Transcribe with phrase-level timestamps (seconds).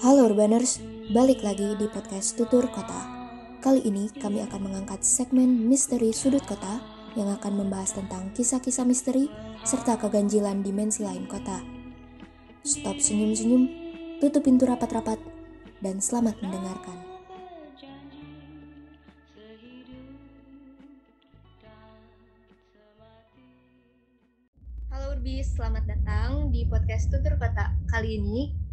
[0.00, 0.80] Halo Urbaners,
[1.12, 3.04] balik lagi di podcast Tutur Kota.
[3.60, 6.80] Kali ini kami akan mengangkat segmen Misteri Sudut Kota
[7.20, 9.28] yang akan membahas tentang kisah-kisah misteri
[9.60, 11.60] serta keganjilan dimensi lain kota.
[12.64, 13.68] Stop senyum-senyum,
[14.24, 15.20] tutup pintu rapat-rapat,
[15.84, 16.96] dan selamat mendengarkan.
[24.88, 27.76] Halo Urbis, selamat datang di podcast Tutur Kota.
[27.92, 28.69] Kali ini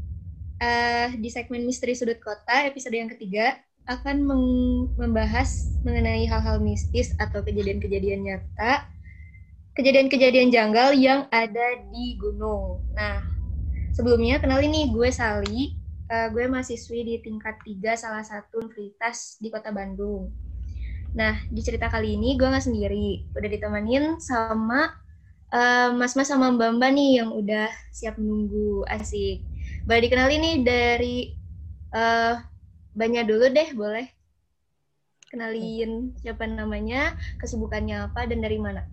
[0.61, 3.57] uh, di segmen Misteri Sudut Kota episode yang ketiga
[3.87, 4.27] akan
[4.99, 8.83] membahas mengenai hal-hal mistis atau kejadian-kejadian nyata,
[9.79, 12.83] kejadian-kejadian janggal yang ada di gunung.
[12.91, 13.23] Nah,
[13.95, 15.79] sebelumnya kenalin nih gue Sali,
[16.11, 20.35] uh, gue mahasiswi di tingkat 3 salah satu universitas di kota Bandung.
[21.15, 24.91] Nah, di cerita kali ini gue nggak sendiri, udah ditemenin sama
[25.55, 29.47] uh, mas-mas sama mbak-mbak nih yang udah siap menunggu asik.
[29.87, 31.15] Boleh dikenali nih dari
[31.95, 32.35] uh,
[32.91, 34.03] banyak dulu deh, boleh.
[35.31, 38.83] Kenalin siapa namanya, kesibukannya apa, dan dari mana.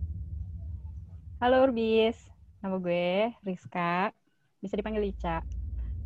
[1.43, 2.15] Halo Urbis,
[2.63, 4.15] nama gue Rizka,
[4.63, 5.43] bisa dipanggil Ica.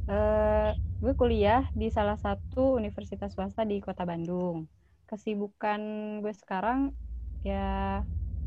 [0.09, 0.73] Uh,
[1.05, 4.73] gue kuliah di salah satu universitas swasta di kota Bandung.
[5.05, 5.81] Kesibukan
[6.25, 6.97] gue sekarang
[7.45, 8.01] ya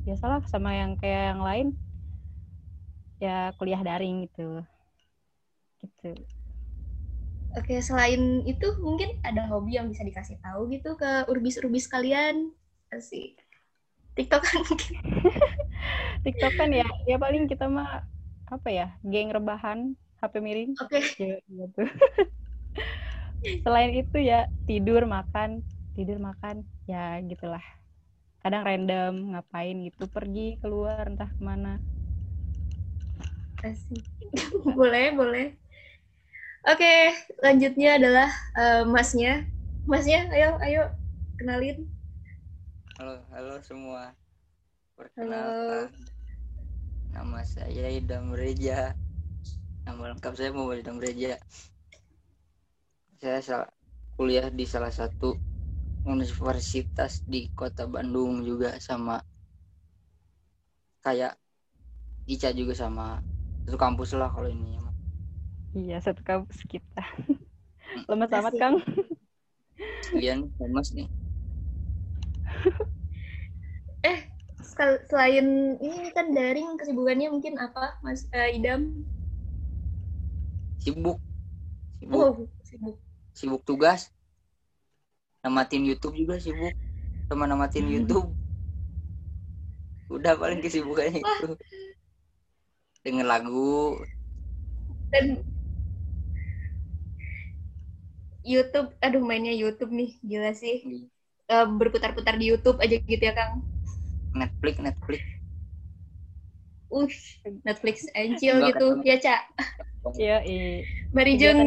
[0.09, 1.67] biasalah sama yang kayak yang lain,
[3.21, 4.65] ya kuliah daring gitu
[5.81, 6.15] gitu.
[7.51, 12.55] Oke selain itu mungkin ada hobi yang bisa dikasih tahu gitu ke urbis-urbis kalian?
[13.01, 13.35] Sih
[14.15, 14.61] TikTok kan
[16.23, 16.87] TikTok kan ya.
[17.03, 18.07] Ya paling kita mah
[18.47, 20.71] apa ya geng rebahan HP miring.
[20.79, 20.99] Oke.
[21.01, 21.27] Okay.
[21.35, 21.83] ya, gitu
[23.65, 25.65] selain itu ya tidur makan.
[25.97, 26.65] Tidur makan.
[26.85, 27.63] Ya gitulah.
[28.41, 31.77] Kadang random ngapain gitu pergi keluar entah ke mana.
[33.61, 34.01] Asik.
[34.77, 35.47] boleh boleh
[36.61, 37.09] Oke,
[37.41, 39.49] lanjutnya adalah uh, masnya.
[39.89, 40.83] Masnya, ayo, ayo
[41.41, 41.89] kenalin.
[43.01, 44.13] Halo, halo semua.
[44.93, 45.89] Perkenalkan.
[45.89, 45.89] Halo.
[47.17, 48.93] Nama saya Idam Reja.
[49.89, 51.41] Nama lengkap saya Muhammad Idam Reja.
[53.17, 53.65] Saya
[54.13, 55.33] kuliah di salah satu
[56.05, 59.17] universitas di kota Bandung juga sama
[61.01, 61.33] kayak
[62.29, 63.17] Ica juga sama
[63.65, 64.77] satu kampus lah kalau ini
[65.71, 67.03] Iya, satu kampus kita.
[68.11, 68.75] Lemas amat, Kang.
[70.11, 71.07] Kalian lemas nih.
[74.11, 74.19] eh,
[75.07, 79.07] selain ini kan daring kesibukannya mungkin apa, Mas uh, Idam?
[80.81, 81.19] Sibuk.
[82.03, 82.19] Sibuk.
[82.19, 82.33] Oh,
[82.67, 82.95] sibuk.
[83.31, 84.11] Sibuk tugas.
[85.41, 86.75] Namatin YouTube juga sibuk.
[87.31, 87.93] Sama namatin hmm.
[87.95, 88.27] YouTube.
[90.11, 91.49] Udah paling kesibukannya itu.
[93.07, 93.95] Dengar lagu.
[95.11, 95.50] Dan
[98.41, 100.81] YouTube, aduh mainnya YouTube nih, gila sih.
[100.83, 101.03] Hmm.
[101.51, 103.61] Uh, berputar-putar di YouTube aja gitu ya, Kang.
[104.31, 105.21] Netflix, Netflix.
[106.91, 107.19] Ush,
[107.63, 109.41] Netflix and chill gitu, ya, Cak?
[110.17, 110.83] Iya, iya.
[111.11, 111.63] Mari jeng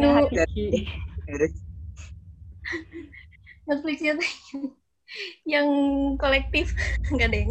[3.65, 4.13] Netflix ya
[5.45, 5.67] yang
[6.17, 6.73] kolektif
[7.13, 7.49] nggak deng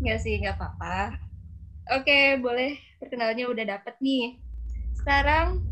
[0.00, 1.16] nggak sih nggak apa-apa
[2.00, 4.40] oke boleh perkenalannya udah dapet nih
[4.96, 5.64] sekarang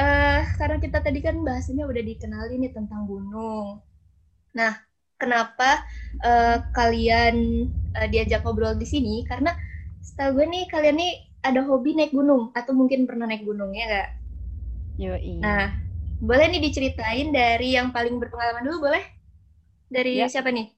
[0.00, 3.84] uh, karena kita tadi kan bahasanya udah dikenali nih tentang gunung.
[4.56, 4.72] Nah,
[5.20, 5.84] kenapa
[6.24, 9.22] uh, kalian uh, diajak ngobrol di sini?
[9.28, 9.52] Karena
[10.00, 11.12] setahu gue nih kalian nih
[11.44, 14.10] ada hobi naik gunung atau mungkin pernah naik gunung ya nggak?
[15.00, 15.40] Yo iya.
[15.40, 15.66] Nah,
[16.20, 19.04] boleh nih diceritain dari yang paling berpengalaman dulu boleh?
[19.88, 20.28] Dari ya.
[20.28, 20.68] siapa nih?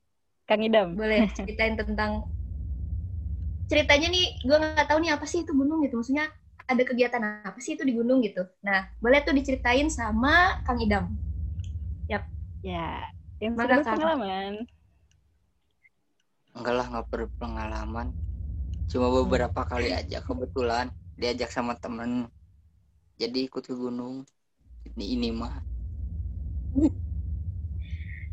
[0.46, 0.94] Kang Idam.
[0.98, 2.26] Boleh ceritain tentang
[3.70, 6.28] ceritanya nih gue nggak tahu nih apa sih itu gunung gitu maksudnya
[6.66, 8.46] ada kegiatan apa sih itu di gunung gitu.
[8.62, 11.10] Nah, boleh tuh diceritain sama Kang Idam.
[12.06, 12.24] Yap.
[12.62, 13.10] Ya,
[13.42, 14.52] yang sudah pengalaman.
[16.52, 18.06] Enggak lah, nggak berpengalaman.
[18.86, 19.16] Cuma hmm.
[19.24, 19.70] beberapa hmm.
[19.72, 20.86] kali aja kebetulan
[21.16, 22.28] diajak sama temen.
[23.18, 24.22] Jadi ikut ke gunung.
[24.94, 25.62] Ini ini mah.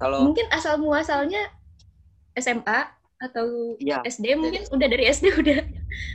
[0.01, 1.51] Kalau mungkin asal muasalnya
[2.39, 2.79] SMA
[3.19, 5.59] atau ya, SD mungkin udah dari SD udah.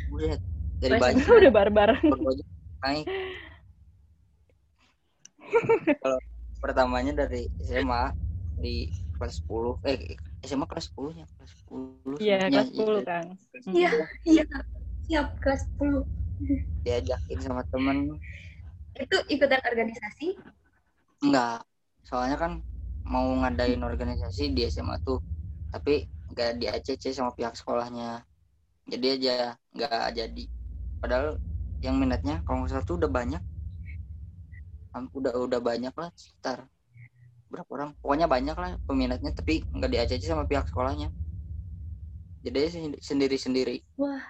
[0.08, 0.40] Udah
[0.80, 1.88] dari banyak udah barbar
[2.84, 3.06] naik.
[6.00, 6.18] Kalau
[6.60, 8.12] pertamanya dari SMA
[8.54, 13.24] di kelas 10 eh SMA kelas 10 nya kelas 10 iya kelas 10 kan.
[13.70, 13.90] Iya
[14.26, 14.44] iya
[15.06, 16.04] siap kelas 10
[16.84, 18.18] diajakin sama temen.
[18.94, 20.38] Itu ikutan organisasi?
[21.24, 21.64] Enggak.
[22.04, 22.52] Soalnya kan
[23.08, 25.18] mau ngadain organisasi di SMA tuh.
[25.72, 28.22] Tapi nggak di ACC sama pihak sekolahnya.
[28.84, 30.44] Jadi aja nggak jadi
[31.04, 31.36] padahal
[31.84, 33.42] yang minatnya kalau nggak salah tuh udah banyak.
[35.12, 36.64] Udah udah banyak lah sekitar
[37.52, 37.90] berapa orang.
[38.00, 41.12] Pokoknya banyak lah peminatnya tapi nggak diajak sama pihak sekolahnya.
[42.40, 44.24] Jadi sendiri sendiri Wah.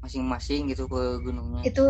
[0.00, 1.68] masing-masing gitu ke gunungnya.
[1.68, 1.84] Itu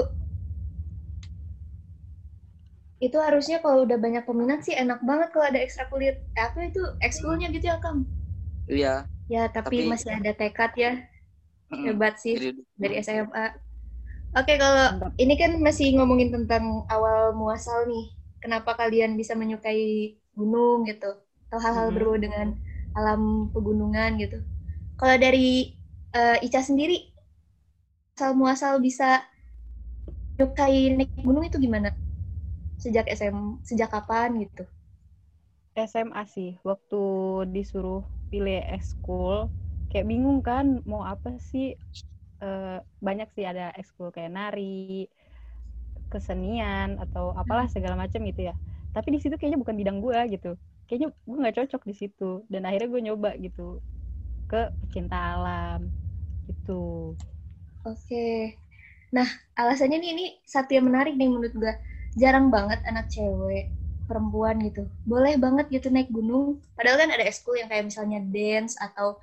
[2.97, 6.81] itu harusnya kalau udah banyak peminat sih enak banget kalau ada ekstrakulit eh, apa itu
[6.99, 8.09] ekskulnya gitu ya Kang?
[8.67, 9.05] Iya.
[9.29, 10.93] Ya tapi, Tapi- masih ada tekad ya.
[11.73, 13.45] Hebat sih Jadi- dari SMA
[14.37, 15.13] oke kalau Mantap.
[15.19, 18.13] ini kan masih ngomongin tentang awal muasal nih.
[18.39, 21.09] Kenapa kalian bisa menyukai gunung gitu?
[21.49, 21.95] Atau hal-hal Mhm.
[21.97, 22.47] berbau dengan
[22.93, 24.39] alam pegunungan gitu.
[24.97, 25.75] Kalau dari
[26.13, 27.13] eh, Ica sendiri
[28.17, 29.21] asal muasal bisa
[30.37, 31.93] menyukai naik gunung itu gimana?
[32.81, 34.65] Sejak SM sejak kapan gitu?
[35.77, 37.01] SMA sih waktu
[37.53, 38.01] disuruh
[38.33, 39.53] pilih ekskul
[39.97, 41.65] kayak bingung kan mau apa sih
[42.45, 44.63] Eh, banyak sih ada ekskul kayak nari
[46.13, 48.55] kesenian atau apalah segala macam gitu ya
[48.95, 50.49] tapi di situ kayaknya bukan bidang gue gitu
[50.87, 53.61] kayaknya gue nggak cocok di situ dan akhirnya gue nyoba gitu
[54.51, 55.81] ke pecinta alam
[56.49, 56.73] gitu
[57.87, 58.57] Oke.
[59.17, 59.29] Nah,
[59.61, 61.75] alasannya nih ini satu yang menarik nih menurut gua.
[62.21, 63.65] Jarang banget anak cewek
[64.09, 64.83] perempuan gitu.
[65.07, 66.63] Boleh banget gitu naik gunung.
[66.77, 69.19] Padahal kan ada ekskul yang kayak misalnya dance atau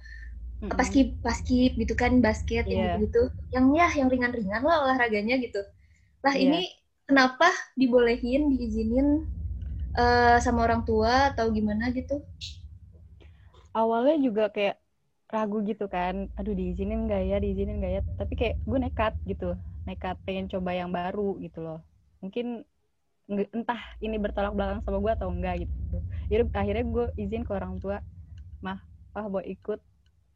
[0.63, 0.74] Mm-mm.
[0.80, 2.94] paskib paskib gitu kan basket yang Iya.
[3.04, 5.62] gitu Yang ya yang ringan-ringan lah olahraganya gitu.
[6.25, 6.44] Lah Iya.
[6.45, 6.68] ini
[7.10, 7.50] kenapa
[7.80, 9.07] dibolehin, diizinin
[10.00, 12.15] eh, sama orang tua atau gimana gitu?
[13.77, 14.75] awalnya juga kayak
[15.33, 19.45] ragu gitu kan aduh diizinin gak ya diizinin gak ya tapi kayak gue nekat gitu
[19.88, 21.77] nekat pengen coba yang baru gitu loh
[22.24, 22.45] mungkin
[23.57, 25.98] entah ini bertolak belakang sama gue atau enggak gitu
[26.31, 27.98] jadi akhirnya gue izin ke orang tua
[28.65, 28.80] mah
[29.13, 29.80] pah mau ikut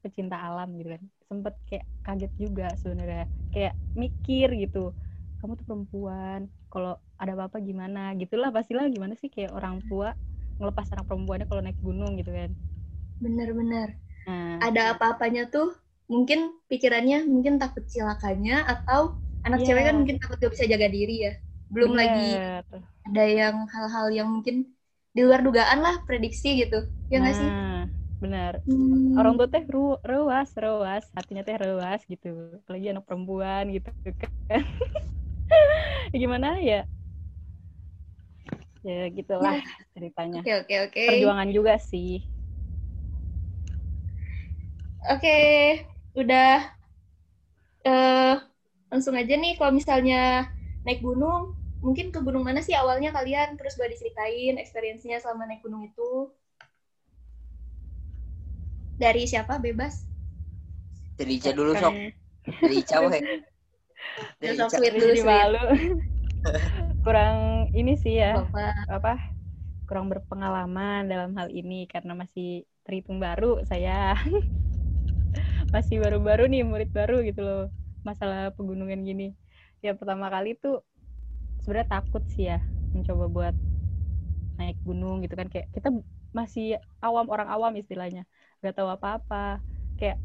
[0.03, 1.03] pecinta alam gitu kan.
[1.29, 3.25] Sempet kayak kaget juga sebenarnya.
[3.53, 4.79] Kayak mikir gitu
[5.37, 6.39] kamu tuh perempuan
[6.71, 6.91] kalau
[7.21, 7.99] ada apa-apa gimana?
[8.21, 10.07] Gitulah pastilah gimana sih kayak orang tua
[10.57, 12.51] ngelepas anak perempuannya kalau naik gunung gitu kan.
[13.23, 13.89] Bener-bener.
[14.25, 14.67] nah.
[14.67, 15.67] Ada apa-apanya tuh?
[16.13, 16.39] Mungkin
[16.71, 19.01] pikirannya mungkin takut cilakanya atau
[19.45, 19.67] anak Iya.
[19.67, 21.31] cewek kan mungkin takut gak bisa jaga diri ya.
[21.73, 22.65] Belum lagi Bener.
[23.07, 24.55] ada yang hal-hal yang mungkin
[25.15, 26.77] di luar dugaan lah prediksi gitu.
[27.11, 27.51] Ya nggak sih?
[27.51, 27.87] Nah,
[28.23, 28.53] benar.
[28.65, 29.79] Hmm, Orang tua teh ru
[30.11, 32.27] ruas, ruas, hatinya teh ruas gitu.
[32.63, 33.89] Apalagi anak perempuan gitu
[34.21, 34.31] kan.
[36.13, 36.87] Ya Gimana ya?
[38.87, 39.57] Ya gitulah
[39.93, 40.39] ceritanya.
[40.39, 42.09] oke oke oke Perjuangan juga sih.
[45.11, 45.37] oke
[46.19, 46.77] udah
[47.87, 48.33] eh
[48.91, 50.15] langsung aja nih kalau misalnya
[50.85, 51.41] naik gunung
[51.85, 56.31] mungkin ke gunung mana sih awalnya kalian terus boleh diceritain experience-nya selama naik gunung itu
[58.97, 60.09] dari siapa bebas
[61.17, 61.93] Dari Ica dulu sok.
[62.61, 63.21] Dari Ica weh.
[64.37, 64.77] Dari Sok Ica.
[64.77, 65.63] sweet dulu malu.
[67.05, 69.13] kurang ini sih ya, bapak apa?
[69.89, 74.13] Kurang berpengalaman dalam hal ini karena masih terhitung baru saya.
[75.73, 77.63] masih baru-baru nih murid baru gitu loh
[78.07, 79.35] masalah pegunungan gini
[79.83, 80.79] ya pertama kali tuh
[81.61, 82.63] sebenarnya takut sih ya
[82.95, 83.55] mencoba buat
[84.57, 85.91] naik gunung gitu kan kayak kita
[86.31, 88.23] masih awam orang awam istilahnya
[88.67, 89.63] nggak tahu apa-apa.
[89.95, 90.19] Kayak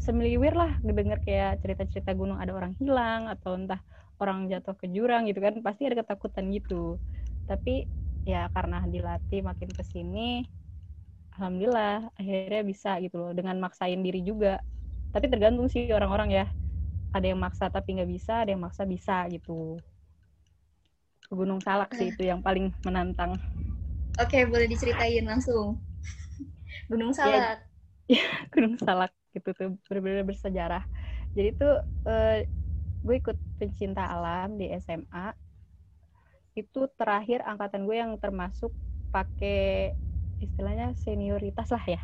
[0.00, 3.78] semiliwir lah ngedenger kayak cerita-cerita gunung ada orang hilang atau entah
[4.16, 6.96] orang jatuh ke jurang gitu kan pasti ada ketakutan gitu.
[7.44, 7.84] Tapi
[8.24, 10.46] ya karena dilatih makin ke sini
[11.36, 14.56] alhamdulillah akhirnya bisa gitu loh dengan maksain diri juga.
[15.12, 16.46] Tapi tergantung sih orang-orang ya.
[17.12, 19.76] Ada yang maksa tapi nggak bisa ada yang maksa bisa gitu.
[21.28, 23.36] Ke Gunung Salak sih itu yang paling menantang.
[24.20, 25.80] Oke boleh diceritain langsung.
[26.88, 27.64] Gunung salak
[28.52, 30.84] Gunung Salak gitu tuh benar-benar bersejarah.
[31.36, 31.72] Jadi tuh
[32.08, 32.46] eh,
[33.04, 35.32] gue ikut pencinta alam di SMA
[36.52, 38.72] itu terakhir angkatan gue yang termasuk
[39.08, 39.92] pakai
[40.40, 42.00] istilahnya senioritas lah ya.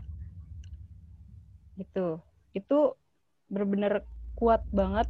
[1.78, 2.20] Gitu.
[2.56, 2.96] Itu
[3.52, 4.04] bener-bener
[4.36, 5.08] kuat banget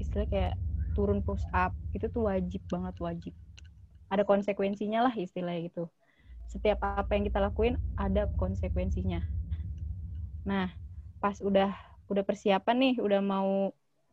[0.00, 0.54] istilah kayak
[0.96, 3.34] turun push up itu tuh wajib banget wajib.
[4.12, 5.84] Ada konsekuensinya lah istilahnya gitu.
[6.50, 9.22] Setiap apa yang kita lakuin ada konsekuensinya
[10.46, 10.72] nah
[11.20, 11.70] pas udah
[12.10, 13.70] udah persiapan nih udah mau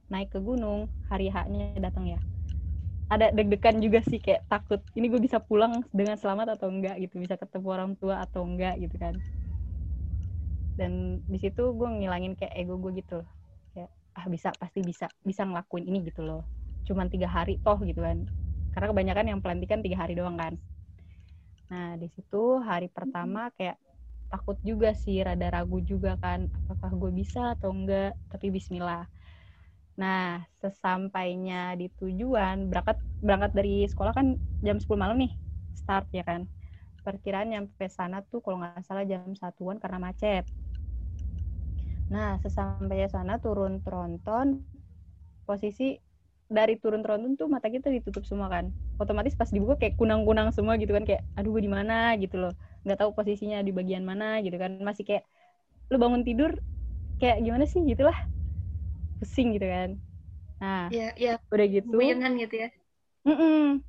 [0.07, 2.19] naik ke gunung hari haknya datang ya.
[3.07, 6.99] Ada deg-degan juga sih kayak takut ini gue bisa pulang dengan selamat atau enggak?
[6.99, 7.23] gitu.
[7.23, 9.15] Bisa ketemu orang tua atau enggak gitu kan.
[10.75, 13.23] Dan di situ gue ngilangin kayak ego gue gitu
[13.73, 16.43] kayak ah bisa pasti bisa bisa ngelakuin ini gitu loh.
[16.83, 18.27] Cuman tiga hari toh gitu kan.
[18.75, 20.53] Karena kebanyakan yang pelantikan tiga hari doang kan.
[21.71, 23.79] Nah di situ hari pertama kayak
[24.27, 29.07] takut juga sih rada ragu juga kan apakah gue bisa atau enggak tapi Bismillah
[29.97, 35.33] Nah, sesampainya di tujuan, berangkat berangkat dari sekolah kan jam 10 malam nih,
[35.73, 36.45] start ya kan.
[37.01, 40.45] Perkiraan nyampe sana tuh kalau nggak salah jam satuan karena macet.
[42.13, 44.61] Nah, sesampainya sana turun tronton,
[45.49, 45.97] posisi
[46.47, 48.69] dari turun tronton tuh mata kita ditutup semua kan.
[49.01, 52.53] Otomatis pas dibuka kayak kunang-kunang semua gitu kan, kayak aduh gue mana gitu loh.
[52.87, 54.71] Nggak tahu posisinya di bagian mana gitu kan.
[54.87, 55.23] Masih kayak
[55.91, 56.51] lu bangun tidur
[57.21, 57.81] kayak gimana sih?
[57.91, 58.17] Gitulah.
[59.19, 59.89] Pusing gitu kan.
[60.61, 62.67] Nah ya ya udah gitu bayangan gitu ya.
[63.27, 63.83] Mm-mm.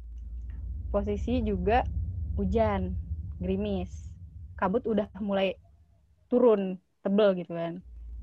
[0.93, 1.85] posisi juga
[2.39, 2.83] hujan
[3.43, 3.91] gerimis.
[4.59, 5.55] Kabut udah mulai
[6.31, 6.61] turun
[7.05, 7.75] tebel gitu kan.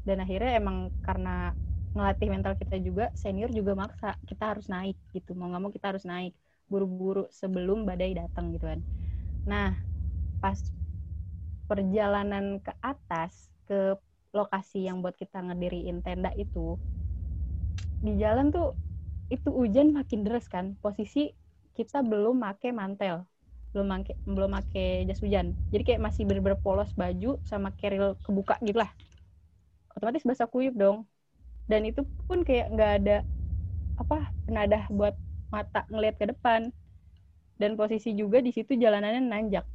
[0.07, 1.29] Dan akhirnya emang karena
[1.95, 5.31] ngelatih mental kita juga senior juga maksa kita harus naik gitu.
[5.37, 6.33] Mau nggak mau kita harus naik.
[6.71, 8.79] Buru-buru sebelum badai datang gitu kan.
[9.49, 9.67] Nah
[10.45, 10.61] pas
[11.65, 13.97] perjalanan ke atas ke
[14.29, 16.77] lokasi yang buat kita ngediriin tenda itu
[17.97, 18.77] di jalan tuh
[19.33, 20.77] itu hujan makin deras kan.
[20.77, 21.33] Posisi
[21.73, 23.25] kita belum make mantel
[23.73, 25.57] belum make belum make jas hujan.
[25.73, 28.93] Jadi kayak masih bener-bener polos baju sama keril kebuka gitu lah.
[29.97, 31.09] Otomatis basah kuyup dong.
[31.65, 33.17] Dan itu pun kayak nggak ada
[33.97, 35.17] apa penadah buat
[35.49, 36.69] mata ngelihat ke depan.
[37.57, 39.65] Dan posisi juga di situ jalanannya nanjak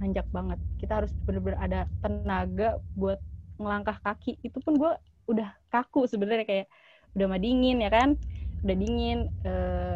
[0.00, 0.58] nanjak banget.
[0.80, 3.20] Kita harus bener-bener ada tenaga buat
[3.60, 4.40] ngelangkah kaki.
[4.40, 4.92] Itu pun gue
[5.28, 6.66] udah kaku sebenarnya kayak
[7.14, 8.16] udah mah dingin ya kan?
[8.64, 9.94] Udah dingin eh,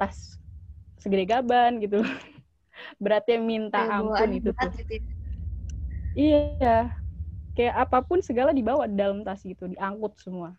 [0.00, 0.14] pas
[0.96, 2.00] segede gaban gitu.
[3.02, 4.70] Beratnya minta Kayak ampun itu tuh.
[4.72, 5.02] gitu ya.
[6.16, 6.78] iya.
[7.52, 10.54] Kayak apa pun segala dibawa di dalam tas gitu diangkut semua.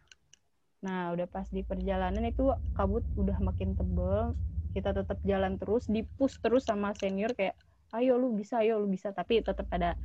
[0.83, 4.36] Nah udah pas di perjalanan itu kabut udah makin tebel.
[4.75, 7.55] Kita tetap jalan terus dipus terus sama senior kayak
[7.98, 9.10] ayo lu bisa ayo lu bisa.
[9.15, 9.98] Tapi tetap ada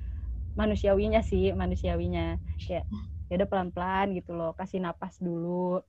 [0.56, 2.38] manusiawinya sih manusiawinya.
[2.64, 2.84] Kayak
[3.28, 4.52] ya udah pelan pelan gitu loh.
[4.56, 5.82] Kasih napas dulu.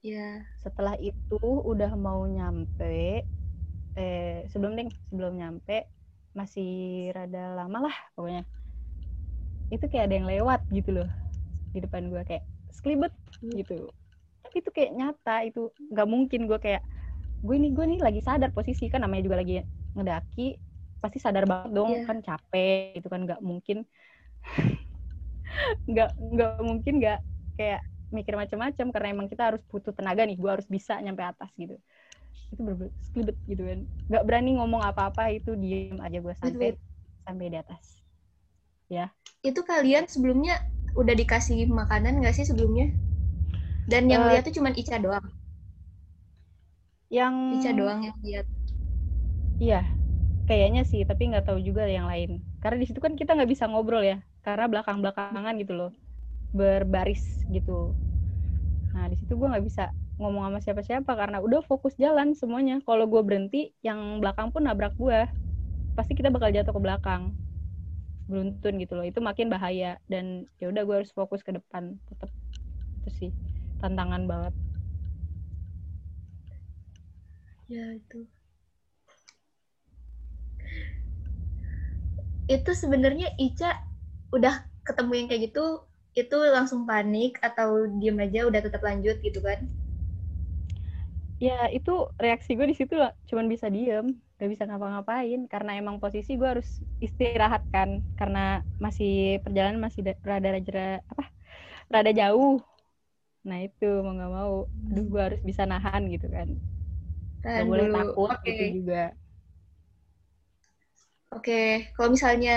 [0.00, 3.24] Ya setelah itu udah mau nyampe
[3.96, 5.88] eh sebelum ding sebelum nyampe
[6.36, 8.44] masih rada lama lah pokoknya.
[9.72, 11.08] Itu kayak ada yang lewat gitu loh
[11.70, 13.88] di depan gue kayak sekelibet gitu.
[14.44, 16.82] Tapi itu kayak nyata itu nggak mungkin gue kayak
[17.40, 19.64] gue nih gue nih lagi sadar posisi kan namanya juga lagi
[19.96, 20.60] ngedaki
[21.02, 22.04] pasti sadar banget dong Iya.
[22.06, 23.76] kan capek itu kan nggak mungkin
[25.90, 27.18] nggak nggak mungkin nggak
[27.58, 27.80] kayak
[28.10, 31.74] mikir macam-macam karena emang kita harus butuh tenaga nih gue harus bisa nyampe atas gitu.
[32.52, 32.62] Itu
[33.06, 33.80] sekelibet gitu kan.
[34.10, 36.68] Nggak berani ngomong apa-apa itu diem aja gue sampai
[37.26, 37.84] sampai di atas.
[39.48, 40.54] Itu kalian sebelumnya
[41.00, 42.86] udah dikasih makanan nggak sih sebelumnya?
[43.90, 45.26] Dan yang Eh, lihat tuh cuman Ica doang?
[47.10, 48.46] yang Ica doang yang lihat.
[49.60, 49.99] Iya,
[50.50, 52.30] kayaknya sih, tapi nggak tahu juga yang lain.
[52.62, 54.16] Karena di situ kan kita nggak bisa ngobrol ya,
[54.46, 55.90] karena belakang-belakangan gitu loh,
[56.58, 57.72] berbaris gitu.
[58.94, 59.82] Nah di situ gue nggak bisa
[60.20, 62.74] ngomong sama siapa-siapa karena udah fokus jalan semuanya.
[62.86, 65.18] Kalau gue berhenti, yang belakang pun nabrak gue,
[65.96, 67.22] pasti kita bakal jatuh ke belakang,
[68.30, 69.04] beruntun gitu loh.
[69.10, 72.30] Itu makin bahaya dan ya udah gue harus fokus ke depan, tetap
[73.02, 73.30] itu sih
[73.80, 74.54] tantangan banget.
[77.72, 78.18] ya itu
[82.54, 83.66] itu sebenarnya Ica
[84.36, 84.54] udah
[84.86, 85.60] ketemu yang kayak gitu
[86.20, 87.68] itu langsung panik atau
[88.00, 89.60] diem aja udah tetap lanjut gitu kan?
[91.46, 91.90] Ya itu
[92.24, 92.94] reaksi gue di situ
[93.28, 94.06] cuman bisa diem
[94.40, 96.68] gak bisa ngapa-ngapain karena emang posisi gue harus
[97.06, 98.38] istirahat kan karena
[98.84, 99.08] masih
[99.44, 100.80] perjalanan masih da- rada rada
[101.12, 101.22] apa
[101.94, 102.52] rada jauh.
[103.48, 104.52] Nah itu mau nggak mau
[104.90, 106.48] aduh gue harus bisa nahan gitu kan.
[107.42, 108.40] Tahan gak boleh takut oke.
[108.46, 108.94] gitu juga
[111.34, 111.54] oke
[111.94, 112.52] kalau misalnya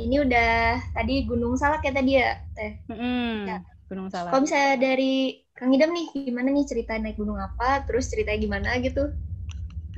[0.00, 0.48] ini udah
[0.96, 3.56] tadi Gunung Salak ya tadi ya teh Mm-mm, Ya.
[3.88, 5.12] Gunung Salak kalau misalnya dari
[5.56, 9.02] Kang Idam nih gimana nih cerita naik gunung apa terus ceritanya gimana gitu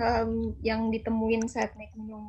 [0.00, 0.32] Em,
[0.68, 2.26] yang ditemuin saat naik gunung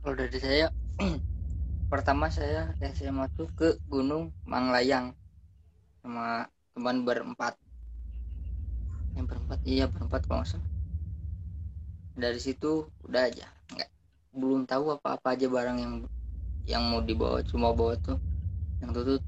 [0.00, 0.66] Kalau dari saya,
[1.92, 5.06] pertama saya SMA tuh ke Gunung Manglayang
[6.02, 7.54] sama teman berempat.
[9.16, 10.71] Yang berempat, iya berempat kalau nggak salah.
[12.12, 13.90] Dari situ udah aja, nggak
[14.36, 15.94] belum tahu apa-apa aja barang yang
[16.68, 18.20] yang mau dibawa cuma bawa tuh.
[18.84, 19.18] Yang tuh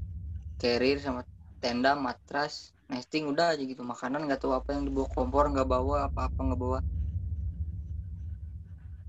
[0.61, 1.21] carrier sama
[1.57, 3.81] tenda matras nesting udah aja gitu.
[3.81, 6.79] Makanan nggak tahu apa yang dibawa kompor nggak bawa apa-apa nggak bawa.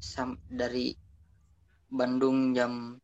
[0.01, 0.97] Sam dari
[1.87, 2.97] Bandung jam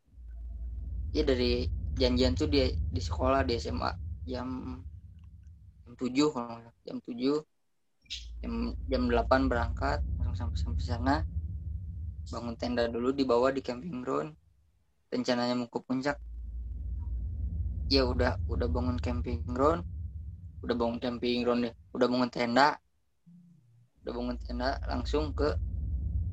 [1.12, 3.90] ya dari janjian tuh di di sekolah di SMA
[4.24, 4.80] jam
[5.84, 6.56] jam tujuh kalau
[6.88, 7.36] jam tujuh
[8.40, 10.00] jam jam delapan berangkat
[10.32, 11.16] langsung sampai sampai sana.
[12.32, 14.32] Bangun tenda dulu di bawah di camping ground.
[15.12, 16.16] Rencananya mau ke puncak.
[17.92, 19.84] Ya udah udah bangun camping ground.
[20.64, 21.74] Udah bangun camping ground deh.
[21.92, 22.80] Udah bangun tenda.
[24.00, 25.52] Udah bangun tenda langsung ke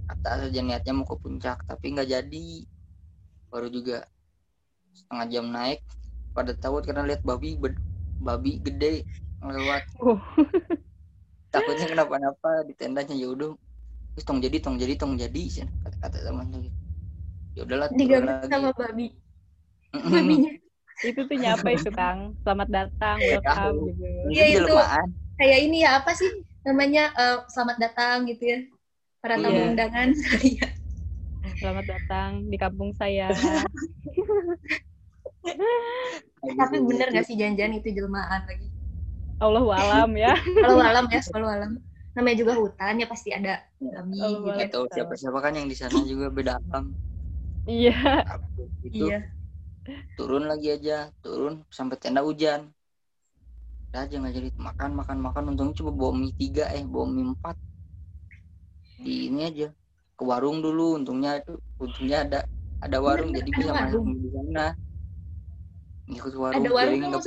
[0.08, 0.64] atas aja.
[0.64, 2.48] Niatnya mau ke puncak tapi nggak jadi.
[3.52, 4.08] Baru juga
[4.96, 5.84] setengah jam naik.
[6.32, 7.60] Pada takut karena lihat babi
[8.24, 9.04] babi gede
[9.44, 9.84] lewat.
[10.00, 10.16] Oh.
[11.52, 13.12] takutnya kenapa-napa di tendanya.
[13.12, 13.60] Ya udah
[14.20, 16.76] terus tong jadi tong jadi tong jadi sih kata kata teman tuh gitu.
[17.56, 19.08] ya udahlah lagi sama babi
[19.96, 20.52] babinya
[21.00, 22.36] Itu tuh nyapa itu, Kang.
[22.44, 24.04] Selamat datang, welcome gitu.
[24.36, 24.76] Iya, Itu itu.
[24.76, 25.08] jelmaan.
[25.40, 26.28] kayak ini ya apa sih
[26.68, 28.60] namanya eh, selamat datang gitu ya
[29.24, 29.64] para tamu Iya.
[29.72, 30.72] undangan sekalian
[31.56, 33.32] Selamat datang di kampung saya.
[36.44, 38.68] tapi bener gak sih janjian itu jelmaan lagi
[39.40, 40.36] Allahu alam ya.
[40.36, 41.80] kalau alam ya kalau alam
[42.18, 44.70] namanya juga hutan ya pasti ada babi Oh, gitu.
[44.74, 44.86] tahu.
[44.92, 46.92] siapa siapa kan yang di sana juga beda alam.
[47.70, 48.26] Iya.
[48.82, 49.30] itu iya.
[50.18, 52.70] Turun lagi aja turun sampai tenda hujan.
[53.90, 55.44] Udah aja nggak jadi makan makan makan.
[55.54, 57.56] Untungnya cuma bawa mie tiga eh bawa mie empat.
[59.00, 59.68] Di ini aja
[60.18, 60.98] ke warung dulu.
[60.98, 62.40] Untungnya itu untungnya ada
[62.82, 64.68] ada warung jadi bisa makan di sana.
[66.10, 67.24] Ngikut warung Ada warung nggak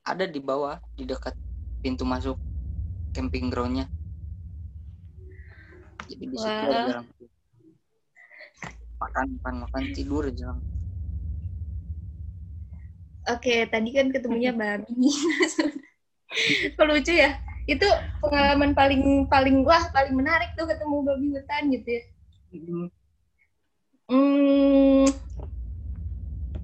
[0.00, 1.36] ada di bawah di dekat
[1.84, 2.36] pintu masuk
[3.10, 3.86] camping groundnya
[6.10, 6.86] jadi di situ Wah.
[6.88, 7.06] jarang
[9.00, 10.60] makan makan makan tidur jarang
[13.28, 14.90] Oke, tadi kan ketemunya babi.
[16.88, 17.36] Lucu ya?
[17.68, 17.86] Itu
[18.18, 22.02] pengalaman paling paling wah paling menarik tuh ketemu babi hutan gitu ya.
[24.10, 25.06] Hmm.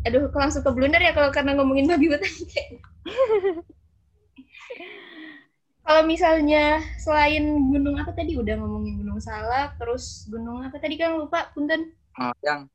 [0.07, 2.83] Aduh, kok langsung ke blunder ya kalau karena ngomongin babi hutan kayak.
[5.87, 11.11] kalau misalnya selain gunung apa tadi udah ngomongin gunung salak, terus gunung apa tadi kan
[11.21, 11.81] lupa, punten
[12.19, 12.69] Oh, yang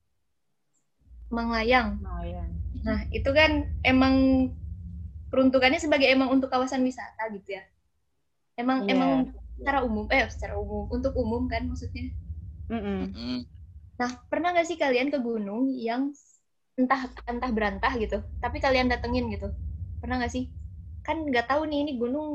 [1.35, 1.89] Manglayang.
[2.31, 2.43] Ya.
[2.85, 3.51] Nah, itu kan
[3.81, 4.15] emang
[5.31, 7.63] peruntukannya sebagai emang untuk kawasan wisata gitu ya.
[8.61, 8.93] Emang Iya.
[8.93, 9.11] emang
[9.57, 12.05] secara umum, eh secara umum, untuk umum kan maksudnya.
[12.69, 13.13] Mm-mm.
[13.15, 13.45] Mm-mm.
[13.99, 16.03] Nah, pernah nggak sih kalian ke gunung yang
[16.79, 19.47] entah entah berantah gitu, tapi kalian datengin gitu?
[20.01, 20.43] Pernah nggak sih?
[21.05, 22.29] Kan nggak tahu nih ini gunung,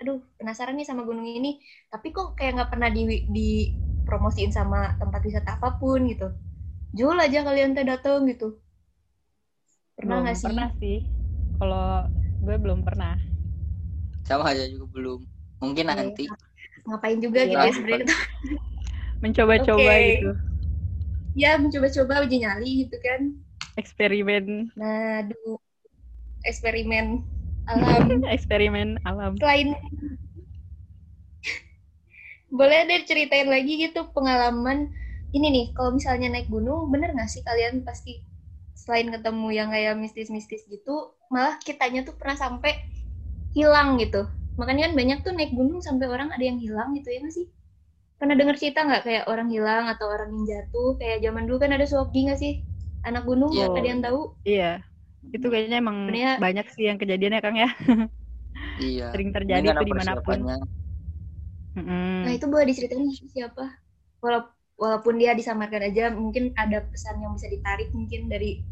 [0.00, 1.48] aduh penasaran nih sama gunung ini,
[1.92, 3.02] tapi kok kayak nggak pernah di
[3.36, 6.26] dipromosiin sama tempat wisata apa pun gitu.
[6.98, 8.46] Jual aja kalian teh dateng gitu.
[9.96, 10.56] Pernah nggak sih?
[10.56, 10.96] Pernah sih.
[11.58, 12.06] Kalau
[12.44, 13.14] gue belum pernah.
[14.26, 15.20] sama aja juga belum
[15.62, 15.90] mungkin Iya.
[15.90, 16.22] nanti
[16.86, 17.52] Ngapain juga Iya.
[17.52, 18.08] gitu ya sebenarnya
[19.22, 19.92] Mencoba-coba Oke.
[20.08, 20.28] gitu.
[21.40, 23.20] ya mencoba-coba uji nyali gitu kan
[23.80, 25.58] Eksperimen, nah aduh
[26.48, 27.06] eksperimen
[27.68, 28.04] alam
[28.34, 29.34] eksperimen alam.
[29.38, 29.74] selain
[32.48, 34.88] boleh deh ceritain lagi gitu pengalaman
[35.36, 38.24] ini nih kalau misalnya naik gunung bener nggak sih kalian pasti
[38.72, 42.72] selain ketemu yang kayak mistis-mistis gitu malah kitanya tuh pernah sampai
[43.56, 44.24] hilang gitu
[44.60, 47.46] makanya kan banyak tuh naik gunung sampai orang ada yang hilang gitu ya nggak sih
[48.20, 51.72] pernah dengar cerita nggak kayak orang hilang atau orang yang jatuh kayak zaman dulu kan
[51.76, 52.54] ada Sogi nggak sih
[53.08, 53.66] anak gunung Iya.
[53.78, 54.87] ada yang tahu Iya.
[55.36, 55.98] Itu kayaknya emang
[56.42, 57.68] banyak sih yang kejadiannya Kang ya.
[58.84, 60.38] iya Sering terjadi tuh di mana pun.
[61.76, 62.24] Mm-mm.
[62.24, 63.04] Nah itu boleh diceritain
[63.34, 63.64] siapa?
[64.24, 68.62] Wala- Walaupun dia disamarkan aja, mungkin ada pesan yang bisa ditarik mungkin dari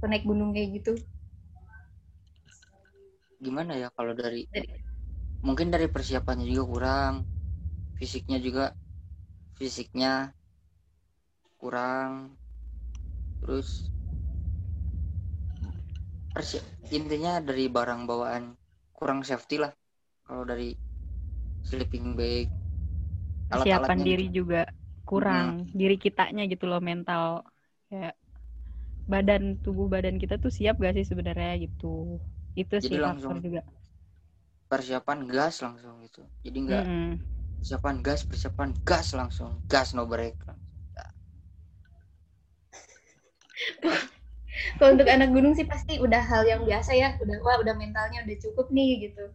[0.00, 0.92] penaik gunung kayak gitu.
[3.44, 4.82] gimana ya kalau dari Dari-
[5.46, 7.14] mungkin dari persiapannya juga kurang
[7.98, 8.64] fisiknya juga
[9.58, 10.12] fisiknya
[11.60, 12.36] kurang
[13.40, 13.92] terus
[16.98, 18.44] intinya dari barang bawaan
[18.96, 19.72] kurang safety lah
[20.26, 20.68] kalau dari
[21.68, 22.46] sleeping bag
[23.50, 24.28] Persiapan alat-alatnya diri gitu.
[24.38, 24.56] juga
[25.08, 25.48] kurang.
[25.78, 27.22] Diri kitanya gitu loh mental.
[27.88, 28.12] Kayak
[29.12, 31.84] badan tubuh badan kita tuh siap gak sih sebenarnya gitu.
[32.60, 33.60] Itu Jadi sih langsung juga.
[34.70, 37.20] persiapan gas langsung gitu jadi nggak Mm-mm.
[37.58, 40.36] persiapan gas persiapan gas langsung gas no break
[44.82, 48.26] Kalau untuk anak gunung sih pasti udah hal yang biasa ya, udah wah udah mentalnya
[48.26, 49.30] udah cukup nih gitu.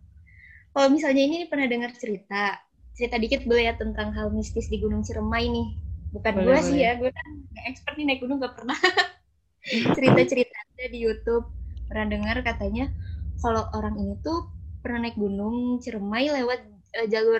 [0.75, 2.59] Kalau misalnya ini pernah dengar cerita,
[2.91, 5.67] cerita dikit boleh ya tentang hal mistis di Gunung Ciremai nih.
[6.11, 8.75] Bukan Boleh, gue sih ya, gue kan nggak expert nih naik gunung gak pernah.
[9.95, 11.47] Cerita-cerita ada di YouTube
[11.87, 12.91] pernah dengar katanya
[13.39, 14.51] kalau orang ini tuh
[14.83, 16.59] pernah naik gunung Ciremai lewat
[16.99, 17.39] eh, jalur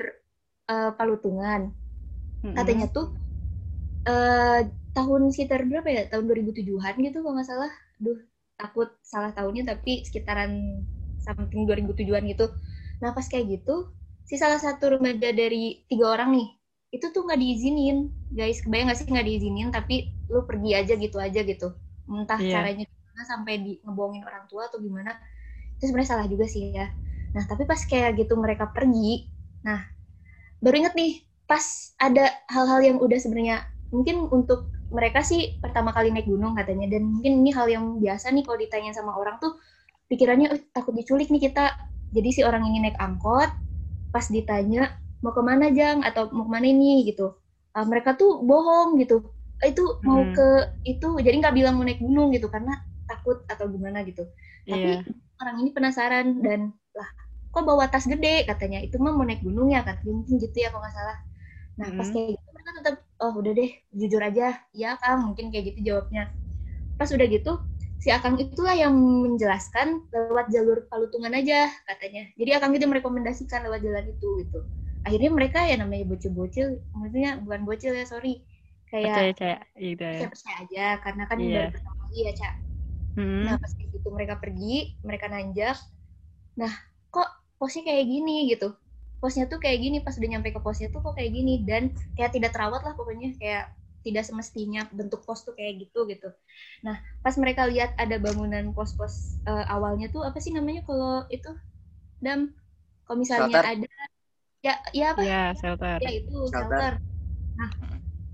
[0.72, 1.76] eh, Palutungan.
[2.56, 3.20] Katanya tuh
[4.08, 4.60] eh
[4.96, 6.02] tahun sekitar berapa ya?
[6.08, 7.87] Tahun 2007-an gitu kalau nggak salah.
[7.98, 8.20] Duh,
[8.60, 10.84] takut salah tahunnya tapi sekitaran
[11.22, 12.46] something 2007-an gitu.
[13.02, 13.94] Nah, pas kayak gitu,
[14.26, 16.48] si salah satu remaja dari tiga orang nih,
[16.96, 17.98] itu tuh nggak diizinin.
[18.32, 19.96] Guys, kebayang nggak sih nggak diizinin, tapi
[20.32, 21.68] lu pergi aja gitu aja gitu.
[22.10, 22.52] Entah Iya.
[22.52, 25.12] caranya gimana sampai di ngebohongin orang tua atau gimana
[25.78, 26.90] itu sebenarnya salah juga sih ya
[27.36, 29.30] nah tapi pas kayak gitu mereka pergi
[29.62, 29.86] nah
[30.64, 31.12] baru inget nih
[31.46, 33.58] pas ada hal-hal yang udah sebenarnya
[33.94, 36.88] mungkin untuk mereka sih pertama kali naik gunung katanya.
[36.92, 39.60] Dan mungkin ini hal yang biasa nih kalau ditanya sama orang tuh
[40.12, 41.74] pikirannya "Eh, takut diculik nih kita.
[42.14, 43.50] Jadi si orang ini naik angkot
[44.14, 44.92] pas ditanya
[45.24, 46.04] mau ke mana jang?
[46.08, 47.04] Atau mau ke mana ini?
[47.10, 47.28] Gitu.
[47.76, 49.34] Ah, mereka tuh bohong gitu.
[49.64, 50.34] "Eh, itu mau Hmm.
[50.36, 50.48] ke
[50.88, 52.74] itu jadi nggak bilang mau naik gunung gitu karena
[53.10, 54.24] takut atau gimana gitu.
[54.70, 55.04] Tapi Iya.
[55.42, 57.10] orang ini penasaran dan lah
[57.54, 58.46] kok bawa tas gede?
[58.50, 58.80] katanya.
[58.86, 61.18] Itu mah mau naik gunung ya katanya mungkin gitu ya kalau nggak salah.
[61.82, 62.14] Nah pas Mm.
[62.16, 62.40] kayak
[63.24, 64.44] oh udah deh jujur aja
[64.76, 66.22] ya kang mungkin kayak gitu jawabnya
[67.00, 67.52] pas udah gitu
[67.98, 68.94] si akang itulah yang
[69.26, 74.60] menjelaskan lewat jalur palutungan aja katanya jadi akang itu merekomendasikan lewat jalan itu gitu
[75.06, 78.46] akhirnya mereka ya namanya bocil-bocil maksudnya bukan bocil ya sorry
[78.92, 80.28] kayak Percaya gitu ya.
[80.28, 81.58] percaya percaya aja karena kan Iya.
[81.58, 82.54] baru pertama kali ya cak
[83.16, 83.46] Hmm.
[83.46, 85.78] Nah pas gitu mereka pergi, mereka nanjak.
[86.60, 86.74] Nah
[87.14, 88.68] kok posnya kayak gini gitu.
[89.22, 91.84] Posnya tuh kayak gini pas udah nyampe ke posnya tuh kok kayak gini dan
[92.16, 93.74] kayak tidak terawat lah pokoknya kayak
[94.06, 96.30] tidak semestinya bentuk pos tuh kayak gitu gitu.
[96.86, 101.50] Nah pas mereka lihat ada bangunan pos-pos eh, awalnya tuh apa sih namanya kalau itu
[102.24, 102.54] dam
[103.06, 103.66] kalau misalnya Shelter.
[103.76, 103.88] ada
[104.66, 106.00] ya ya apa Iya, shelter.
[106.04, 106.54] ya itu Shelter.
[106.54, 106.94] shelter.
[107.60, 107.70] Nah,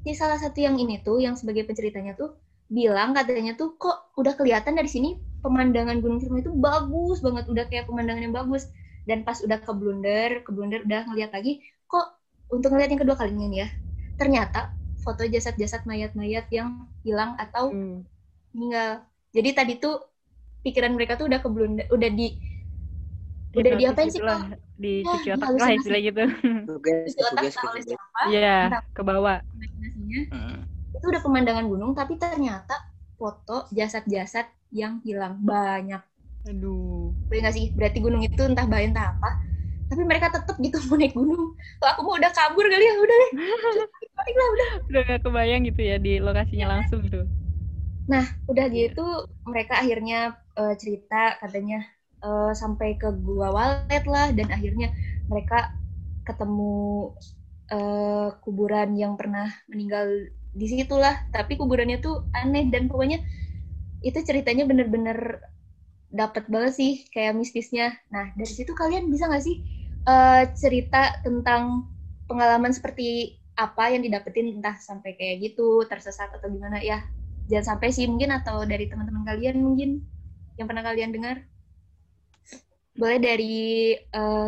[0.04, 2.30] si salah satu yang ini tuh yang sebagai penceritanya tuh
[2.72, 5.10] bilang katanya tuh kok udah kelihatan dari sini
[5.44, 8.64] pemandangan Gunung Ciremai itu bagus banget, udah kayak pemandangan yang bagus.
[9.04, 11.60] Dan pas udah ke blunder, ke blunder udah ngeliat lagi,
[11.92, 12.06] kok
[12.54, 13.70] untuk ngeliat yang kedua kalinya nih ya,
[14.16, 14.60] ternyata
[15.04, 18.08] foto jasad-jasad mayat-mayat yang hilang atau Hmm.
[18.56, 19.04] meninggal.
[19.36, 19.96] Jadi tadi tuh
[20.64, 22.28] pikiran mereka tuh udah ke blunder, udah di
[23.54, 24.40] udah Hipnotis diapain sih Kak?
[24.82, 25.78] Dicuci Ya, otak lah halusinasi.
[25.78, 26.22] istilah gitu.
[26.84, 28.22] di otak oleh siapa?
[28.34, 29.38] Iya, Entah ke bawah.
[30.34, 30.66] Hmm.
[30.94, 32.76] itu udah pemandangan gunung tapi ternyata
[33.20, 36.02] foto jasad-jasad yang hilang banyak
[36.50, 37.16] Aduh.
[37.28, 39.30] boleh nggak sih berarti gunung itu entah bahaya entah apa
[39.90, 41.44] tapi mereka tetap gitu mau naik gunung
[41.80, 43.32] kalau aku mau udah kabur kali ya udah deh
[44.18, 47.28] balik lah udah Udah gak kebayang gitu ya di lokasinya langsung gitu.
[48.52, 48.76] udah Iya.
[48.78, 49.02] gitu
[49.52, 50.16] mereka akhirnya
[50.60, 51.76] eh, cerita katanya
[52.26, 54.88] eh, sampai ke gua walet lah dan akhirnya
[55.32, 55.56] mereka
[56.28, 56.64] ketemu
[57.72, 60.08] eh, kuburan yang pernah meninggal
[60.54, 63.18] di situ lah tapi kuburannya tuh aneh dan pokoknya
[64.08, 65.18] itu ceritanya bener-bener
[66.20, 67.86] dapat banget sih kayak mistisnya.
[68.14, 69.56] Nah dari situ kalian bisa nggak sih
[70.10, 71.64] eh, cerita tentang
[72.30, 77.02] pengalaman seperti apa yang didapetin entah sampai kayak gitu tersesat atau gimana ya?
[77.50, 79.90] Jangan sampai sih mungkin atau dari teman-teman kalian mungkin
[80.58, 81.38] yang pernah kalian dengar.
[83.00, 83.54] Boleh dari
[83.98, 84.48] eh,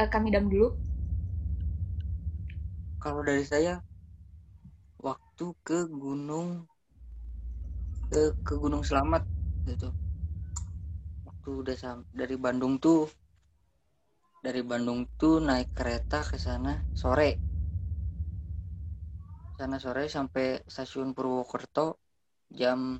[0.00, 0.66] eh, kami dam dulu.
[3.02, 3.74] Kalau dari saya
[5.06, 6.48] waktu ke gunung
[8.10, 9.22] ke ke Gunung Selamat
[9.68, 9.88] gitu
[11.42, 13.02] waktu udah sam dari Bandung tuh
[14.46, 17.34] dari Bandung tuh naik kereta ke sana sore.
[19.58, 21.98] Sana sore sampai stasiun Purwokerto
[22.46, 22.94] jam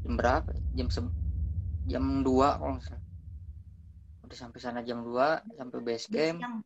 [0.00, 0.56] jam berapa?
[0.72, 1.04] Jam se
[1.84, 3.04] jam 2 kalau nggak salah.
[4.24, 6.64] Udah sampai sana jam 2 sampai base camp.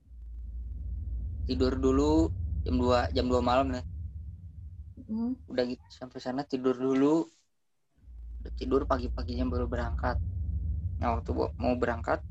[1.43, 2.31] tidur dulu
[2.63, 3.83] jam 2 jam 2 malam ya.
[5.11, 7.27] Hmm, udah gitu sampai sana tidur dulu.
[8.47, 10.23] Udah tidur pagi-paginya baru berangkat
[11.03, 12.23] nah waktu mau berangkat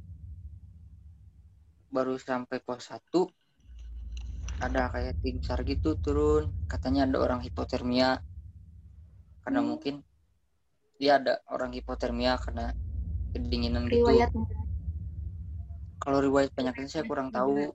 [1.92, 3.28] baru sampai pos 1
[4.64, 6.54] ada kayak tim sar gitu turun.
[6.70, 8.22] Katanya ada orang hipotermia.
[9.44, 9.70] Karena Hmm.
[9.76, 9.96] mungkin
[11.02, 12.72] dia ada orang hipotermia karena
[13.34, 14.08] kedinginan gitu.
[14.08, 14.30] Riwayat.
[16.00, 17.74] Kalau riwayat penyakitnya saya kurang tahu.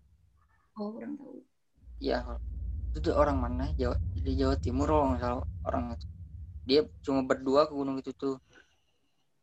[0.78, 1.42] Oh kurang tahu.
[2.00, 2.22] Ya
[2.94, 3.74] itu tuh orang mana?
[3.76, 6.06] Jawa di Jawa Timur kalau nggak salah orang itu.
[6.64, 8.40] Dia cuma berdua ke gunung itu tuh.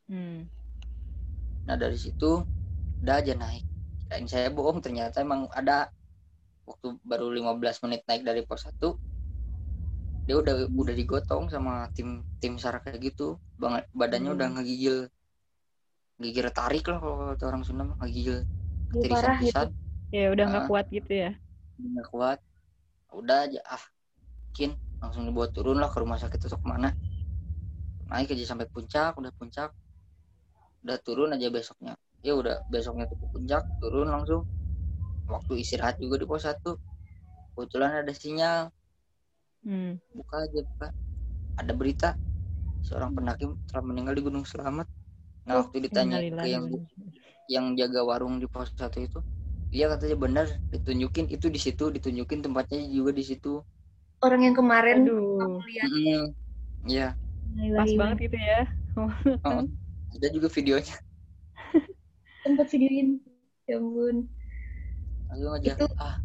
[0.08, 0.48] Hmm.
[1.64, 2.44] Nah dari situ
[3.00, 3.64] udah aja naik.
[4.04, 5.88] Kirain saya bohong ternyata emang ada.
[6.64, 8.96] Waktu baru 15 menit naik dari pos 1
[10.24, 13.36] dia udah udah digotong sama tim tim sar kayak gitu.
[13.60, 14.38] Banget badannya Hmm.
[14.40, 14.96] udah ngegigil.
[16.16, 18.48] Gigil tarik lah kalau kata orang Sunda mah ngegigil.
[18.96, 19.52] Ih, parah gitu.
[19.52, 19.68] ketirisan-tirisan
[20.08, 20.68] Ya udah nggak Ah.
[20.70, 21.30] kuat gitu ya.
[21.76, 22.38] nggak kuat.
[23.12, 23.82] Udah aja ah
[24.48, 24.70] mungkin
[25.02, 26.94] langsung dibawa turun lah ke rumah sakit atau ke mana
[28.08, 29.74] naik aja sampai puncak udah puncak
[30.84, 31.92] udah turun aja besoknya.
[32.26, 34.42] Ya udah besoknya tuh ke puncak turun langsung.
[35.28, 36.76] Waktu istirahat juga di pos satu.
[37.54, 38.70] Kebetulan ada sinyal.
[39.64, 39.94] Hmm.
[40.14, 40.86] buka aja buka.
[41.60, 42.08] Ada berita
[42.86, 44.88] seorang pendaki telah meninggal di Gunung Selamat
[45.44, 46.64] nah Oh, waktu ditanya ke yang
[47.52, 49.20] yang jaga warung di pos satu itu
[49.76, 53.60] iya katanya benar ditunjukin itu di situ ditunjukin tempatnya juga di situ.
[54.24, 55.36] Orang yang kemarin Aduh.
[55.44, 55.90] aku lihat.
[55.92, 56.24] Mm,
[56.88, 57.08] Iya,
[57.76, 58.58] pas banget gitu ya.
[58.96, 59.10] Oh,
[60.14, 60.96] ada juga videonya.
[62.44, 63.18] Tempat videoin.
[63.66, 64.16] Ya ampun.
[65.30, 65.72] Langsung aja.
[65.74, 66.16] Itu- Ah.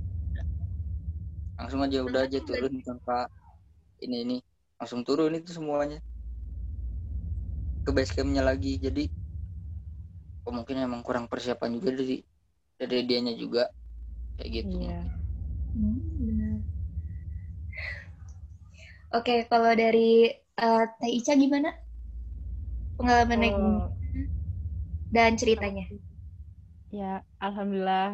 [1.59, 3.27] Langsung aja udah aja turun tanpa
[3.99, 4.37] ini ini
[4.79, 5.99] langsung turun itu semuanya
[7.83, 9.11] ke base campnya lagi jadi
[10.47, 12.23] oh, mungkin emang kurang persiapan juga dari
[12.79, 13.67] dari dianya juga
[14.39, 15.03] kayak gitu iya
[15.69, 16.65] Hmm, benar.
[19.13, 21.69] Oke, kalau dari eh, Teh Ica gimana?
[22.99, 23.89] Pengalaman naik Oh,
[25.13, 25.85] dan ceritanya.
[26.97, 27.03] ya
[27.45, 28.05] alhamdulillah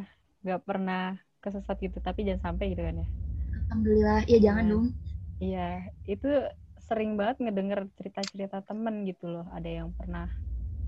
[0.43, 0.99] nggak pernah
[1.43, 3.07] kesesat gitu tapi jangan sampai gitu kan ya
[3.69, 4.19] Alhamdulillah.
[4.31, 4.71] Ya jangan Iya.
[4.71, 4.85] dong.
[5.43, 5.59] Iya,
[6.11, 6.27] itu
[6.87, 9.45] sering banget ngedenger cerita-cerita temen gitu loh.
[9.57, 10.25] Ada yang pernah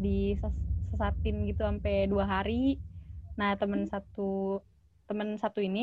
[0.03, 2.53] disesatin gitu sampai dua hari.
[3.39, 4.21] Nah, temen satu
[5.09, 5.79] temen satu ini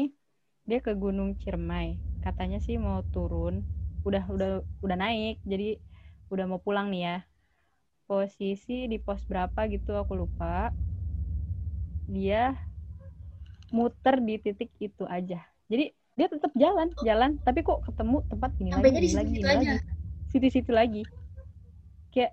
[0.68, 1.88] dia ke Gunung Ciremai.
[2.24, 3.54] Katanya sih mau turun,
[4.08, 4.48] udah udah
[4.84, 5.64] udah naik, jadi
[6.32, 7.14] udah mau pulang nih ya.
[8.14, 10.70] Posisi di pos berapa gitu aku lupa.
[12.14, 12.54] Dia
[13.76, 15.38] muter di titik itu aja.
[15.70, 19.50] Jadi dia tetap jalan, jalan, tapi kok ketemu tempat ini lagi, di lagi, aja.
[19.50, 19.66] lagi,
[20.30, 21.02] situ-situ lagi.
[22.14, 22.32] Kayak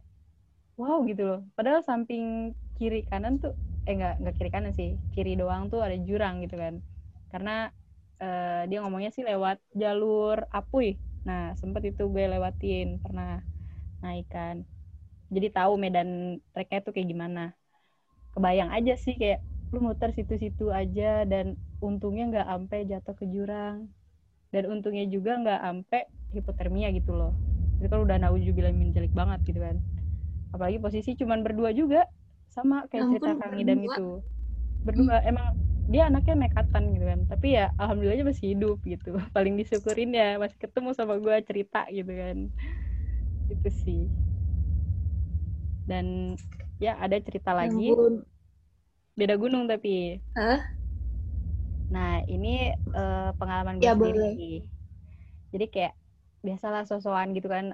[0.79, 1.39] wow gitu loh.
[1.57, 2.23] Padahal samping
[2.77, 3.53] kiri kanan tuh,
[3.87, 6.75] eh nggak nggak kiri kanan sih, kiri doang tuh ada jurang gitu kan.
[7.31, 7.51] Karena
[8.23, 10.87] eh, dia ngomongnya sih lewat jalur Apuy.
[11.27, 13.41] Nah sempet itu gue lewatin, pernah
[14.03, 14.57] naik kan.
[15.35, 16.07] Jadi tahu medan
[16.53, 17.41] treknya tuh kayak gimana.
[18.33, 19.39] Kebayang aja sih kayak
[19.73, 21.45] lu muter situ-situ aja dan
[21.87, 23.77] untungnya nggak ampe jatuh ke jurang.
[24.53, 25.97] Dan untungnya juga nggak ampe
[26.35, 27.31] hipotermia gitu loh.
[27.79, 29.77] Itu kan udah naujubillah min jelek banget gitu kan.
[30.53, 31.99] Apalagi posisi cuman berdua juga
[32.55, 34.01] sama kayak Ya cerita ampun, Kang Idam itu
[34.85, 35.47] berdua emang
[35.91, 37.19] dia anaknya nekatan gitu kan.
[37.31, 39.09] Tapi ya alhamdulillahnya masih hidup gitu.
[39.35, 42.37] Paling disyukurin ya masih ketemu sama gue cerita gitu kan.
[43.53, 43.99] Itu sih
[45.89, 46.05] dan
[46.83, 47.81] ya ada cerita lagi
[49.19, 49.89] beda gunung tapi
[50.35, 50.71] Hah?
[51.93, 52.47] Nah, ini
[52.97, 54.67] eh, pengalaman gue Ya, sendiri boleh.
[55.53, 55.93] Jadi kayak
[56.45, 57.65] biasalah sosokan gitu kan.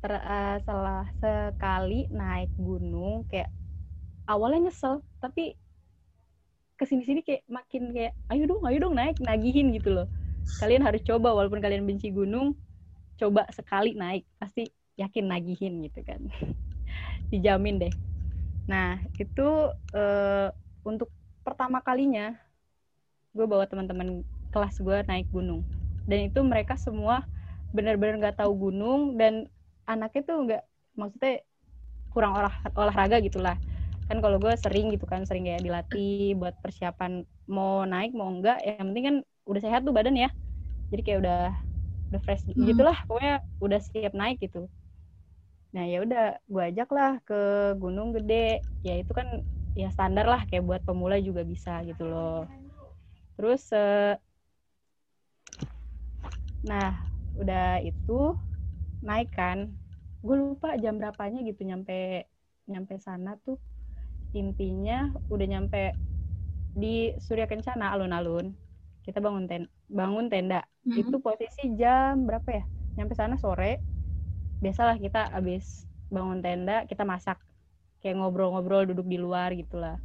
[0.00, 3.48] Ter, eh, setelah sekali naik gunung kayak
[4.30, 5.42] awalnya nyesel, tapi
[6.78, 10.06] ke sini-sini kayak makin kayak ayo dong, ayo dong naik, nagihin gitu loh.
[10.60, 12.56] Kalian harus coba walaupun kalian benci gunung,
[13.20, 14.62] coba sekali naik, pasti
[15.00, 16.22] yakin nagihin gitu kan.
[17.32, 17.92] Dijamin deh.
[18.70, 19.42] Nah, itu
[19.96, 20.48] eh,
[20.88, 21.10] untuk
[21.46, 22.22] pertama kalinya
[23.36, 25.60] gue bawa teman-teman kelas gue naik gunung
[26.08, 27.20] dan itu mereka semua
[27.74, 29.44] benar-benar nggak tahu gunung dan
[29.84, 30.62] anaknya tuh nggak
[30.96, 31.32] maksudnya
[32.12, 33.56] kurang olah olahraga gitulah
[34.08, 38.58] kan kalau gue sering gitu kan sering kayak dilatih buat persiapan mau naik mau enggak
[38.64, 39.16] yang penting kan
[39.50, 40.28] udah sehat tuh badan ya
[40.92, 41.38] jadi kayak udah
[42.12, 42.70] udah fresh Hmm.
[42.70, 44.68] gitulah pokoknya udah siap naik gitu
[45.76, 47.36] nah ya udah gue ajak lah ke
[47.76, 48.64] gunung gede.
[48.80, 49.28] Ya itu kan
[49.76, 52.48] ya standar lah kayak buat pemula juga bisa gitu loh.
[53.36, 54.16] Terus eh,
[56.64, 56.96] nah
[57.36, 58.32] udah itu
[59.04, 59.76] naik kan.
[60.24, 62.24] Gue lupa jam berapanya gitu nyampe
[62.72, 63.60] nyampe sana tuh.
[64.32, 65.92] Intinya udah nyampe
[66.72, 68.56] di Surya Kencana alun-alun.
[69.04, 70.64] Kita bangun ten bangun tenda.
[70.88, 71.04] Mhm.
[71.04, 72.64] itu posisi jam berapa ya?
[72.96, 73.84] Nyampe sana sore
[74.62, 77.38] biasalah kita abis bangun tenda kita masak.
[78.00, 79.98] Kayak ngobrol-ngobrol duduk di luar gitulah.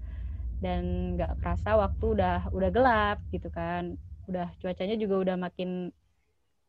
[0.62, 3.98] Dan nggak kerasa waktu udah udah gelap gitu kan.
[4.30, 5.90] Udah cuacanya juga udah makin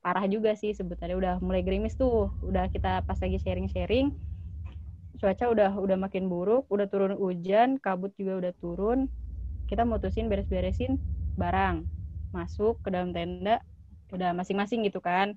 [0.02, 1.16] parah juga sih sebutannya.
[1.16, 2.32] Udah mulai gerimis tuh.
[2.44, 4.12] Udah kita pas lagi sharing-sharing
[5.20, 9.06] cuaca udah udah makin buruk udah turun hujan kabut juga udah turun.
[9.70, 10.98] Kita mutusin beres-beresin
[11.36, 11.86] barang.
[12.32, 13.60] Masuk ke dalam tenda
[14.12, 15.36] udah masing-masing gitu kan.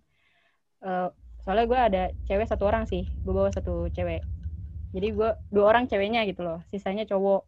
[0.83, 1.09] Eh,
[1.45, 4.25] soalnya gue ada cewek satu orang sih gue bawa satu cewek.
[4.97, 7.45] Jadi gue dua orang ceweknya gitu loh sisanya cowok.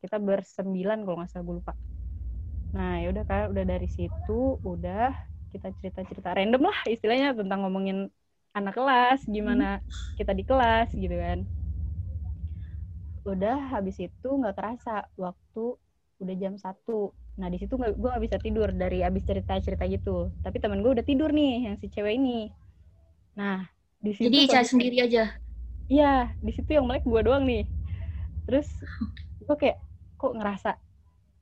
[0.00, 1.74] Kita bersembilan kalau nggak salah gue lupa.
[2.70, 5.10] Nah ya udah kan udah dari situ udah
[5.50, 8.06] kita cerita cerita random lah istilahnya tentang ngomongin
[8.54, 9.82] anak kelas gimana
[10.14, 11.42] kita di kelas gitu kan.
[13.26, 15.74] Udah habis itu nggak terasa waktu
[16.22, 17.10] udah jam satu.
[17.40, 20.30] Nah di situ gue nggak bisa tidur dari abis cerita cerita gitu.
[20.38, 22.52] Tapi temen gue udah tidur nih yang si cewek ini
[23.38, 23.64] nah
[24.00, 25.24] di situ Jadi Ica posisi- sendiri aja.
[25.90, 27.66] Iya, di situ yang melek gue doang nih.
[28.46, 28.68] Terus
[29.42, 29.78] gue kayak
[30.16, 30.70] kok ngerasa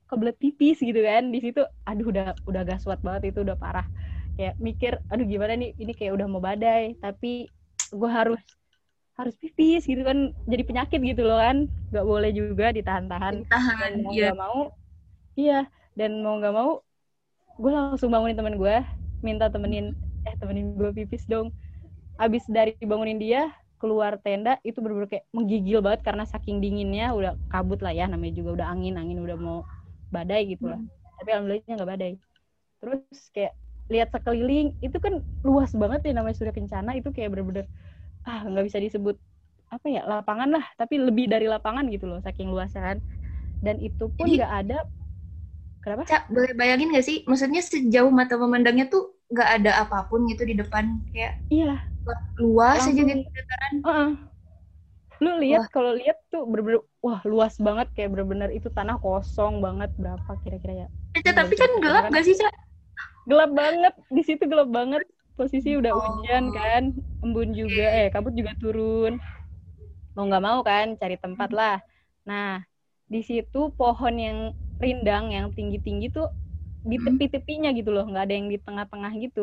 [0.09, 1.29] kebelet pipis gitu kan.
[1.29, 3.85] Di situ aduh udah udah gaswat banget itu udah parah.
[4.33, 7.45] Kayak mikir aduh gimana nih ini kayak udah mau badai tapi
[7.93, 8.41] gue harus
[9.19, 13.91] harus pipis gitu kan jadi penyakit gitu loh kan nggak boleh juga ditahan-tahan Tahan.
[13.99, 14.31] mau Iya.
[14.31, 14.59] nggak mau
[15.35, 15.59] iya
[15.99, 16.71] dan mau nggak mau
[17.59, 18.79] gue langsung bangunin temen gue
[19.19, 19.91] minta temenin
[20.23, 21.51] eh temenin gue pipis dong
[22.19, 23.47] abis dari bangunin dia
[23.79, 28.35] keluar tenda itu bener-bener kayak menggigil banget karena saking dinginnya udah kabut lah ya namanya
[28.35, 29.63] juga udah angin angin udah mau
[30.11, 30.79] badai gitu lah.
[31.23, 32.13] Tapi alhamdulillahnya nggak badai.
[32.83, 33.01] Terus
[33.31, 33.55] kayak
[33.87, 37.65] lihat sekeliling itu kan luas banget ya namanya surya kencana itu kayak bener-bener
[38.27, 39.15] ah nggak bisa disebut
[39.71, 42.97] apa ya lapangan lah tapi lebih dari lapangan gitu loh saking luasnya kan.
[43.63, 44.83] Dan itu pun nggak ada
[45.79, 46.03] kenapa?
[46.03, 47.23] Cak, boleh bayangin gak sih?
[47.23, 51.77] Maksudnya sejauh mata memandangnya tuh nggak ada apa pun gitu di depan kayak iya
[52.41, 53.73] luas aja gitu dataran.
[53.85, 54.09] Heeh.
[55.19, 59.91] Lu lihat kalau lihat tuh bener-bener wah luas banget kayak bener-bener itu tanah kosong banget
[59.99, 60.87] berapa kira-kira ya?
[61.19, 62.53] Cak, tapi kan gelap gak sih, Cak?
[63.27, 65.03] Gelap banget di situ gelap banget.
[65.35, 65.99] Posisi udah Oh.
[66.03, 66.83] hujan kan,
[67.23, 69.19] embun juga eh kabut juga turun.
[70.15, 71.75] Mau nggak mau kan cari tempat lah.
[72.27, 72.59] Nah,
[73.07, 74.39] di situ pohon yang
[74.79, 76.27] rindang yang tinggi-tinggi tuh
[76.85, 77.05] di Hmm.
[77.05, 79.41] tepi-tepinya gitu loh, nggak ada yang di tengah-tengah gitu.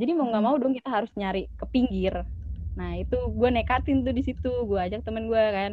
[0.00, 0.46] Jadi mau nggak Hmm.
[0.46, 2.14] mau dong kita harus nyari ke pinggir.
[2.78, 5.70] Nah itu gue nekatin tuh di situ, gue ajak temen gue kan,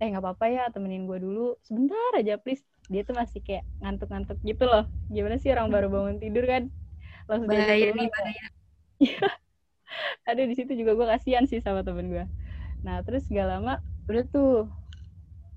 [0.00, 2.64] eh nggak apa-apa ya temenin gue dulu, sebentar aja please.
[2.92, 4.82] Dia tuh masih kayak ngantuk-ngantuk gitu loh.
[5.14, 6.62] Gimana sih orang baru bangun tidur kan?
[7.30, 8.44] Langsung Bahaya nih, bahaya.
[10.28, 12.24] Aduh di situ juga gue kasihan sih sama temen gue.
[12.86, 13.72] Nah terus gak lama
[14.10, 14.46] udah tuh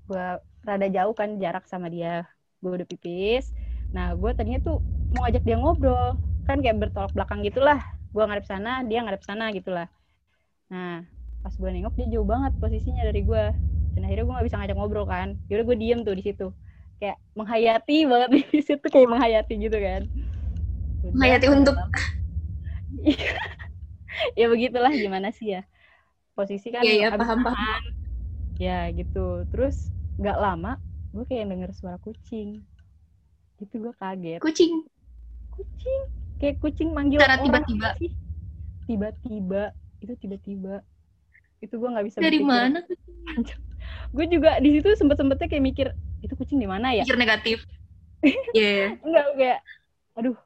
[0.08, 0.22] gue
[0.68, 2.08] rada jauh kan jarak sama dia.
[2.62, 3.44] Gue udah pipis.
[3.94, 4.82] Nah gue tadinya tuh
[5.14, 7.78] mau ajak dia ngobrol kan kayak bertolak belakang gitulah.
[8.14, 9.86] Gue ngadep sana, dia ngadep sana gitulah.
[10.72, 11.04] Nah
[11.42, 13.44] pas gue nengok dia jauh banget posisinya dari gue.
[13.96, 15.28] Dan akhirnya gue nggak bisa ngajak ngobrol kan.
[15.48, 16.46] Yaudah gue diem tuh di situ.
[16.96, 20.02] Kayak menghayati banget di situ kayak menghayati gitu kan.
[21.04, 21.78] Udah, Menghayati untuk-
[24.38, 25.62] ya begitulah gimana sih ya
[26.36, 27.82] posisi kan iya, abis paham, paham.
[28.56, 30.80] ya gitu terus nggak lama
[31.12, 32.64] gue kayak denger suara kucing
[33.58, 34.84] itu gue kaget Kucing.
[35.50, 36.00] kucing
[36.36, 37.96] kayak kucing manggil orang tiba-tiba.
[37.96, 38.12] sih
[38.84, 40.84] tiba-tiba itu tiba-tiba
[41.58, 42.80] itu gue nggak bisa Dari berpikir mana?
[44.16, 45.86] gue juga di situ sempet sempetnya kayak mikir
[46.20, 47.58] itu kucing di mana ya Pikir negatif.
[48.52, 48.96] Iya.
[49.00, 49.58] enggak kayak
[50.14, 50.36] aduh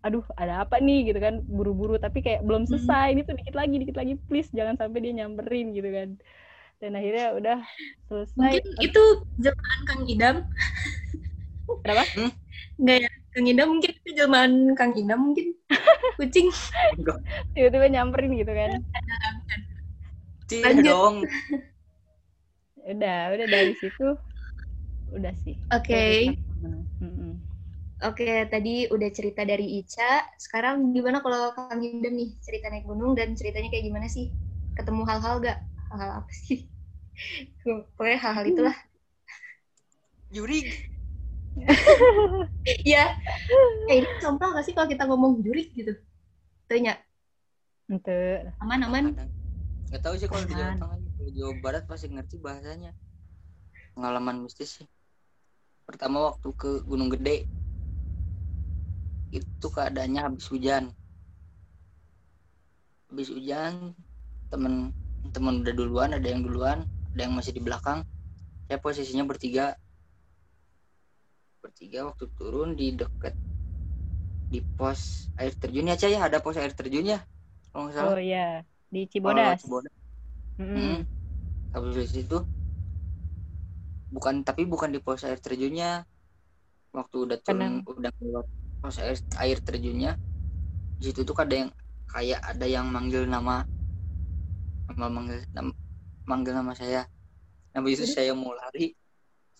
[0.00, 2.70] aduh ada apa nih gitu kan buru-buru tapi kayak belum Hmm.
[2.74, 6.08] selesai ini tuh dikit lagi dikit lagi please jangan sampai dia nyamperin gitu kan
[6.78, 7.58] dan akhirnya udah
[8.06, 9.02] selesai Mungkin itu
[9.38, 10.36] jelmaan Kang Idam.
[11.82, 12.02] Kenapa?
[12.80, 13.10] Enggak ya.
[13.32, 15.46] Kang Idam mungkin itu jelmaan Kang Idam mungkin.
[16.20, 16.48] Kucing.
[17.56, 18.72] tiba-tiba nyamperin gitu kan
[20.52, 20.84] Lanjut.
[20.84, 21.16] dong.
[22.82, 24.08] udah udah dari situ
[25.12, 26.34] udah sih Oke.
[27.00, 27.40] Mm-mm.
[28.02, 30.26] Oke, tadi udah cerita dari Ica.
[30.34, 34.34] Sekarang gimana kalau Kang Idam nih cerita naik gunung dan ceritanya kayak gimana sih?
[34.74, 35.58] Ketemu hal-hal gak?
[35.88, 36.66] Hal-hal apa sih?
[37.96, 38.76] Pokoknya hal-hal itulah.
[40.34, 40.91] Jurig.
[42.88, 43.04] Iya.
[43.90, 45.92] Eh, ini contoh gak sih kalau kita ngomong jurik gitu?
[46.70, 46.96] Tanya,
[47.90, 48.16] Itu
[48.62, 49.12] aman-aman.
[49.12, 49.30] Kadang.
[49.92, 51.00] Nggak tahu sih kalau di Jawa Aman.
[51.20, 52.96] Tengah Jawa Barat pasti ngerti bahasanya.
[53.92, 54.88] Pengalaman mistis sih.
[55.84, 57.44] Pertama waktu ke Gunung Gede.
[59.28, 60.88] Itu keadaannya habis hujan.
[63.12, 63.92] Habis hujan,
[64.48, 64.96] temen
[65.28, 68.00] temen udah duluan, ada yang duluan, ada yang masih di belakang.
[68.64, 69.76] Saya posisinya bertiga.
[71.62, 73.34] Bertiga waktu turun di deket
[74.52, 77.18] di pos air terjun ya Cah ya ada pos air terjun ya
[77.72, 78.46] kalau nggak salah oh iya
[78.92, 79.94] di Oh, Cibodas Cibodas.
[80.60, 80.76] Mm-mm.
[80.76, 80.98] Hmm.
[81.72, 82.36] Habis situ
[84.12, 86.04] bukan tapi bukan di pos air terjunnya.
[86.92, 88.44] Waktu udah turun udah keluar
[88.82, 90.12] pos air, air terjunnya.
[91.00, 91.70] Di situ tuh ada yang
[92.12, 93.64] kayak ada yang manggil nama
[94.92, 95.78] nama manggil nam-
[96.28, 97.08] manggil nama saya.
[97.72, 98.92] Habis itu saya mau lari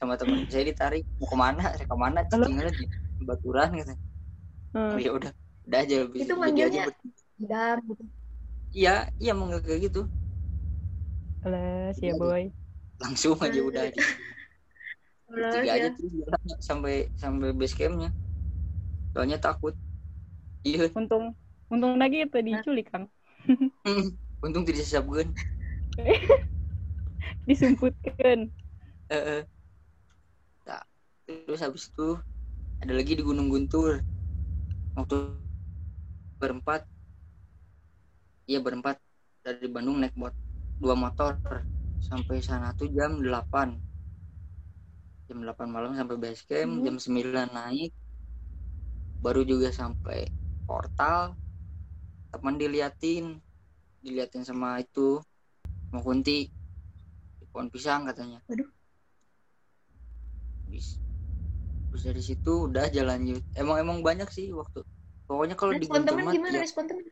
[0.03, 1.63] sama teman saya ditarik mau ke mana?
[1.79, 2.27] Saya ke mana?
[2.27, 2.51] Halo?
[2.51, 2.85] tinggalnya di
[3.23, 3.95] baturan gitu.
[4.75, 4.97] Hmm.
[4.97, 5.31] oh ya udah
[5.71, 6.83] udah aja habis Itu manggilnya
[7.39, 8.05] Idam gitu.
[8.75, 10.11] iya iya manggil kayak gitu.
[11.47, 12.43] Les ya Jadi, boy.
[12.99, 14.03] langsung aja udah aja.
[15.31, 15.73] Terus tiga ya.
[15.79, 18.11] aja terus jalan sampai sampai base campnya.
[19.15, 19.79] Soalnya takut.
[20.67, 20.91] Iya.
[20.99, 21.39] Untung
[21.71, 23.07] untung lagi itu diculik kang.
[24.43, 25.31] Untung tidak disabkan
[27.49, 28.51] disumputkan
[31.49, 32.21] terus habis itu
[32.83, 34.03] ada lagi di Gunung Guntur.
[34.93, 35.17] Waktu
[36.37, 36.85] berempat
[38.51, 38.99] iya berempat
[39.41, 40.35] dari Bandung naik bot
[40.83, 41.39] dua motor.
[42.03, 43.79] Sampai sana tuh jam 8
[45.31, 46.85] jam 8 malam sampai base camp Hmm.
[46.85, 47.95] jam 9 naik.
[49.23, 50.27] Baru juga sampai
[50.67, 51.39] portal.
[52.35, 53.39] Teman diliatin
[54.03, 55.23] diliatin sama itu
[55.89, 56.51] sama Kunti.
[57.39, 58.43] Di pohon pisang katanya.
[58.51, 58.67] Waduh.
[60.67, 61.02] Bis.
[61.93, 63.37] Terus dari situ udah jalan.
[63.53, 64.81] Emang emang banyak sih waktu.
[65.29, 67.05] Pokoknya kalau di teman gimana tiap- respon teman?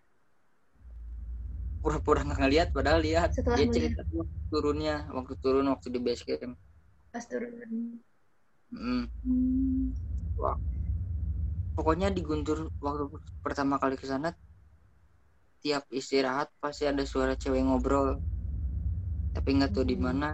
[1.80, 6.28] pura-pura nggak ngeliat padahal lihat Setelah dia cerita waktu turunnya waktu turun waktu di base
[6.28, 6.52] camp
[7.08, 7.56] pas turun.
[8.68, 9.08] Mm.
[9.24, 9.96] Hmm.
[11.72, 13.08] pokoknya di Guntur waktu
[13.40, 14.36] pertama kali ke sana
[15.64, 18.20] tiap istirahat pasti ada suara cewek ngobrol
[19.32, 20.04] tapi nggak tahu di Hmm.
[20.04, 20.30] mana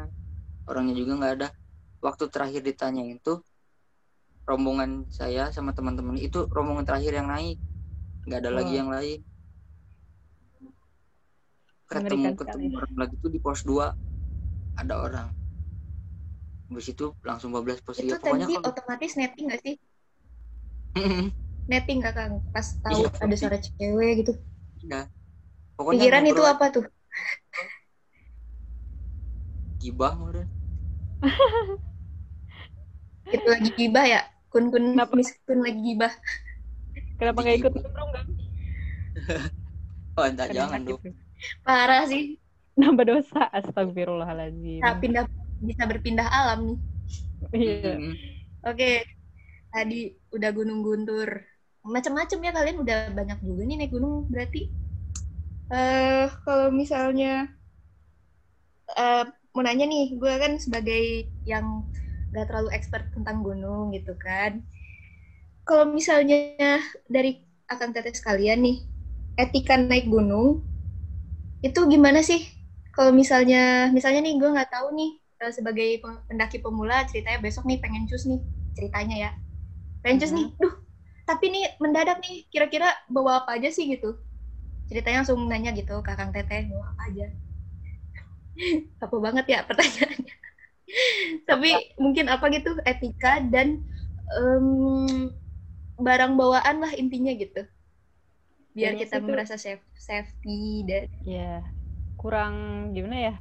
[0.66, 1.48] orangnya juga nggak ada
[2.02, 3.38] waktu terakhir ditanya itu
[4.46, 7.58] rombongan saya sama teman-teman itu rombongan terakhir yang naik
[8.26, 8.78] nggak ada lagi Wah.
[8.80, 9.20] yang lain
[11.86, 12.78] ketemu ketemu sekali.
[12.78, 13.86] orang lagi tuh di pos 2
[14.74, 15.28] ada orang
[16.66, 19.74] habis itu langsung bablas pos Itu 3 pokoknya tadi kalau otomatis netting nggak sih?
[21.66, 22.34] Netting nggak Kang?
[22.50, 24.32] Pas tahu Iya, ada suara cewek gitu.
[24.82, 25.00] Iya.
[25.78, 26.84] pokoknya Pikiran itu apa tuh?
[29.78, 30.46] gibah udah
[33.30, 34.22] Itu lagi gibah ya?
[34.56, 35.12] Kun kun Kenapa?
[35.12, 36.12] Miss Kun lagi gibah.
[37.20, 37.84] Kenapa nggak ikut Digigit.
[37.84, 38.26] nimbrung kan?
[40.16, 41.08] oh enggak Kan jangan dong gitu.
[41.60, 42.40] Parah sih.
[42.80, 43.40] Nambah dosa.
[43.52, 44.80] Astagfirullahaladzim.
[44.80, 45.24] Bisa pindah
[45.60, 46.78] bisa berpindah alam nih.
[47.52, 47.92] Iya.
[48.00, 48.14] Mm.
[48.64, 48.92] Oke.
[49.72, 50.00] Tadi
[50.32, 51.28] udah Gunung Guntur.
[51.84, 54.72] Macam-macam ya kalian udah banyak juga nih naik gunung berarti.
[55.68, 57.44] Eh kalau misalnya
[58.96, 61.88] eh mau nanya nih, gue kan sebagai yang
[62.34, 64.52] gak terlalu expert tentang gunung gitu kan.
[65.68, 66.38] Kalau misalnya
[67.14, 67.30] dari
[67.72, 68.76] akan tetes kalian nih,
[69.42, 70.48] etika naik gunung
[71.66, 72.40] itu gimana sih?
[72.94, 75.10] Kalau misalnya, misalnya nih gue nggak tahu nih
[75.44, 78.40] eh, sebagai pe- pendaki pemula ceritanya besok nih pengen cus nih
[78.76, 79.30] ceritanya ya,
[80.02, 80.38] pengen cus Mhm.
[80.38, 80.74] nih, duh
[81.28, 84.08] tapi nih mendadak nih kira-kira bawa apa aja sih gitu?
[84.90, 87.26] Ceritanya langsung nanya gitu ke Kang Teteh bawa apa aja?
[89.04, 90.32] apa banget ya pertanyaannya?
[91.48, 93.82] Tapi mungkin apa gitu etika dan
[94.38, 94.66] em,
[95.96, 97.64] barang bawaan lah intinya gitu
[98.76, 101.64] biar Kayaknya kita merasa safe, safety dan Iya.
[102.20, 102.54] Kurang
[102.94, 103.34] gimana ya?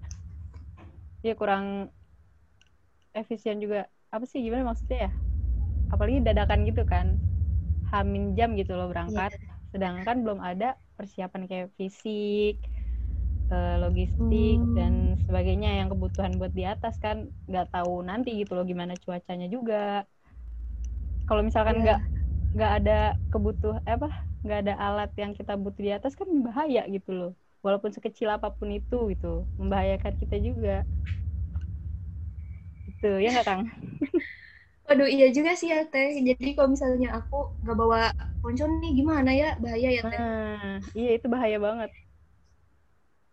[1.26, 1.66] Iya kurang
[3.14, 3.88] efisien juga.
[4.14, 5.12] Apa sih gimana maksudnya ya?
[5.94, 7.08] Apalagi dadakan gitu kan.
[7.92, 9.32] Hamin jam gitu loh berangkat.
[9.72, 12.64] Sedangkan belum ada persiapan kayak fisik,
[13.54, 14.78] eh, logistik Hmm.
[14.78, 14.94] dan
[15.26, 17.18] sebagainya yang kebutuhan buat di atas kan
[17.50, 19.76] nggak tahu nanti gitu loh gimana cuacanya juga.
[21.28, 21.84] Kalau misalkan Iya.
[21.84, 22.00] nggak
[22.56, 22.92] nggak ada
[23.32, 24.08] kebutuh eh, apa
[24.44, 27.30] nggak ada alat yang kita butuh di atas kan bahaya gitu loh
[27.66, 29.28] walaupun sekecil apa pun itu gitu
[29.60, 30.70] membahayakan kita juga
[32.90, 33.62] itu ya nggak kang
[34.88, 36.10] Waduh iya juga sih ya teh.
[36.28, 38.00] Jadi kalau misalnya aku nggak bawa
[38.42, 40.22] ponco nih gimana ya bahaya ya teh.
[40.22, 41.90] nah iya itu bahaya banget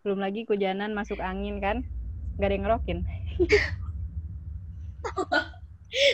[0.03, 1.87] belum lagi hujanan masuk angin kan?
[2.35, 2.99] Nggak ada yang ngerokin.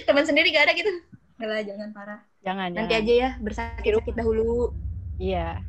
[0.05, 0.91] Teman sendiri gak ada gitu.
[1.39, 2.19] Nggak lah jangan parah.
[2.39, 3.03] jangan Nanti jangan.
[3.03, 4.71] aja ya bersakit-sakit dahulu.
[5.17, 5.59] Iya.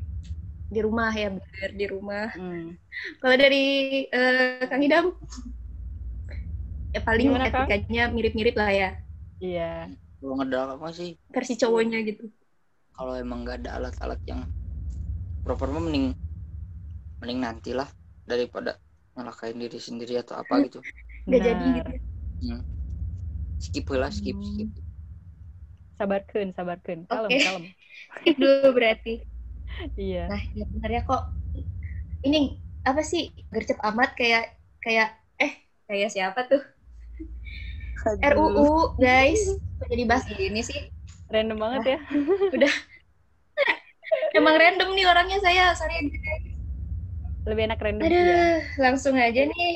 [0.71, 2.27] Di rumah ya bener di rumah.
[2.37, 2.77] Hmm.
[3.19, 3.65] Kalau dari
[4.07, 5.07] eh, Kang Idam?
[6.91, 8.91] Ya paling Gimana, etikanya mirip-mirip lah ya.
[9.39, 9.95] Iya.
[10.21, 11.17] Kalau ngedak apa sih.
[11.33, 12.29] Versi cowoknya gitu.
[13.01, 14.45] kalau emang nggak ada alat-alat yang
[15.41, 16.13] proper mah mending
[17.25, 17.89] mending nantilah
[18.33, 18.71] daripada
[19.15, 20.79] ngelakain diri sendiri atau apa gitu
[21.29, 21.91] Nggak jadi gitu.
[23.65, 24.47] skip lah skip Hmm.
[24.49, 24.69] skip
[25.99, 27.41] sabarkan sabarkan kalem Oke.
[27.45, 27.65] kalem
[28.21, 29.13] Skip dulu berarti.
[30.01, 31.23] iya Nah, ya benar ya kok.
[32.27, 32.39] Ini
[32.89, 33.23] apa sih
[33.53, 34.43] gercep amat kayak
[34.85, 35.09] kayak
[35.41, 35.53] eh
[35.89, 36.61] kayak siapa tuh?
[38.31, 38.69] RUU
[39.05, 39.43] guys.
[39.79, 40.81] Kok jadi bahas ini sih?
[41.33, 41.99] random banget ya
[44.39, 45.65] Emang random nih orangnya saya.
[45.79, 45.97] Sorry.
[47.51, 49.71] Lebih enak random ya Aduh, langsung aja nih.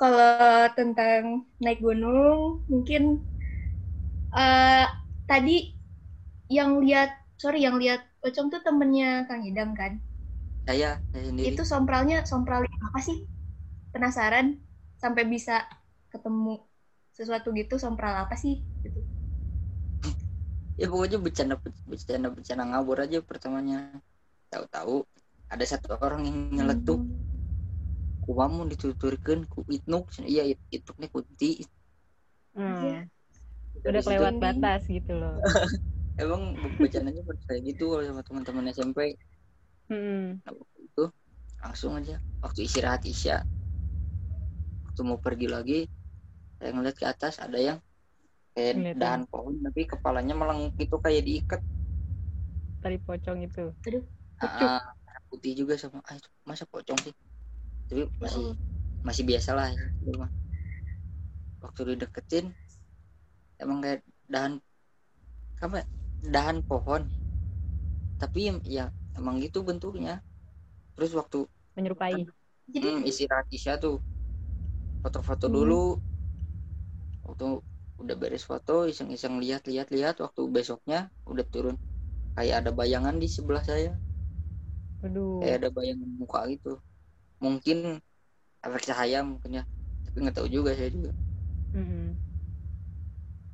[0.00, 1.24] Kalau tentang
[1.62, 2.40] naik gunung,
[2.72, 3.02] mungkin
[4.44, 4.84] eh
[5.28, 5.56] tadi
[6.56, 7.10] yang lihat,
[7.42, 9.92] sorry yang lihat Pocong tuh temennya Kang Idam kan?
[10.66, 13.18] saya saya sendiri Itu sompralnya sompral apa sih?
[13.94, 14.46] Penasaran
[15.02, 15.54] sampai bisa
[16.12, 16.50] ketemu
[17.16, 18.54] sesuatu gitu sompral apa sih?
[18.84, 19.00] Gitu.
[20.80, 21.54] ya pokoknya bercanda
[21.90, 23.78] bercanda bercanda ngabur aja pertamanya
[24.52, 24.94] tahu-tahu
[25.48, 27.00] ada satu orang yang nyeletuk.
[28.24, 30.12] Ku kamu dituturkan ku itnuk.
[30.20, 31.64] Iya it, ituknya kunti
[32.58, 32.82] Hmm.
[32.82, 33.00] Iya.
[33.86, 34.08] udah situ.
[34.10, 35.38] kelewat batas gitu loh.
[36.18, 39.14] Emang bercandanya kayak gitu kalau sama teman-teman SMP
[39.88, 40.42] Hmm.
[40.44, 41.04] nah, waktu itu
[41.64, 42.18] langsung aja.
[42.44, 43.40] Waktu istirahat isya.
[44.84, 45.80] Waktu mau pergi lagi
[46.58, 47.78] saya ngeliat ke atas ada yang
[48.52, 48.98] kayak Ngeliatin.
[48.98, 50.74] dahan pohon tapi kepalanya melengkung.
[50.76, 51.60] Gitu kayak diikat.
[52.82, 53.70] Tali pocong itu.
[54.38, 54.97] Ah, merah
[55.30, 56.18] putih juga sama ah,
[56.48, 57.14] masa pocong sih.
[57.88, 58.44] Tapi masih
[59.06, 59.80] masih biasa lah ya,
[61.62, 62.46] waktu dideketin
[63.62, 64.00] emang kayak
[64.32, 64.52] dahan
[65.64, 65.86] apa ya,
[66.34, 67.02] dahan pohon.
[68.18, 68.84] Tapi yang ya
[69.18, 70.22] emang gitu bentuknya.
[70.94, 71.38] Terus waktu
[71.76, 72.26] menyerupai.
[72.74, 73.96] Jadi hmm, istirahat isya tuh
[75.02, 75.54] foto-foto Hmm.
[75.56, 75.82] dulu.
[77.26, 77.46] Waktu
[78.02, 81.76] udah beres foto iseng-iseng lihat-lihat lihat waktu besoknya udah turun.
[82.36, 83.92] Kayak ada bayangan di sebelah saya
[85.02, 85.38] Waduh.
[85.42, 86.72] kayak ada bayangan muka gitu.
[87.38, 88.02] Mungkin
[88.58, 89.64] efek cahaya mungkin ya
[90.08, 91.12] tapi nggak tahu juga saya juga.
[91.76, 92.16] Mm-mm.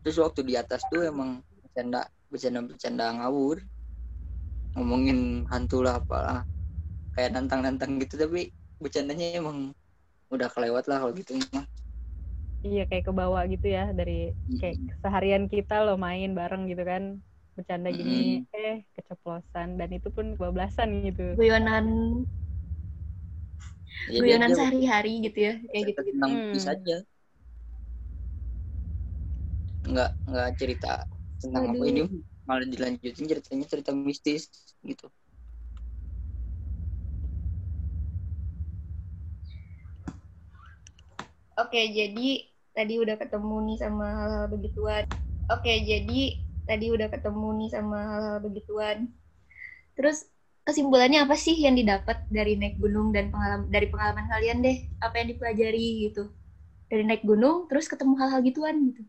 [0.04, 3.58] terus waktu di atas tuh emang bercanda bercanda bercanda ngawur.
[4.74, 6.42] Ngomongin hantu lah apalah
[7.14, 8.50] kayak nantang-nantang gitu tapi
[8.82, 9.70] bercandanya emang
[10.34, 11.64] udah kelewat lah kalau gitu mah.
[12.64, 17.20] Iya kayak ke bawah gitu ya dari kayak seharian kita lo main bareng gitu kan
[17.56, 18.14] bercanda gini
[18.56, 21.22] eh keceplosan dan itu pun kebablasan gitu.
[21.38, 21.86] guyonan
[24.08, 26.20] Jadi guyonan sehari-hari gitu ya kayak gitu gitu.
[26.26, 26.54] Hmm.
[26.72, 26.96] aja
[29.90, 30.92] nggak nggak cerita
[31.40, 31.90] tentang apa Waduh.
[31.90, 32.02] ini
[32.48, 34.42] malah dilanjutin ceritanya cerita mistis
[34.88, 35.06] gitu
[41.60, 42.26] Oke, jadi
[42.76, 45.04] tadi udah ketemu nih sama hal-hal begituan.
[45.52, 46.18] Oke, jadi
[46.64, 49.08] tadi udah ketemu nih sama hal-hal begituan.
[49.94, 50.26] Terus
[50.64, 54.76] kesimpulannya apa sih yang didapat dari naik gunung dan pengalaman dari pengalaman kalian deh?
[55.00, 56.32] Apa yang dipelajari gitu?
[56.88, 59.02] Dari naik gunung terus ketemu hal-hal gituan gitu.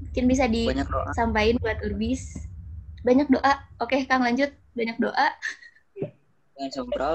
[0.00, 2.48] Mungkin bisa disampaikan buat Urbis.
[3.04, 3.54] Banyak doa.
[3.80, 4.52] Oke, Kang lanjut.
[4.72, 5.28] Banyak doa.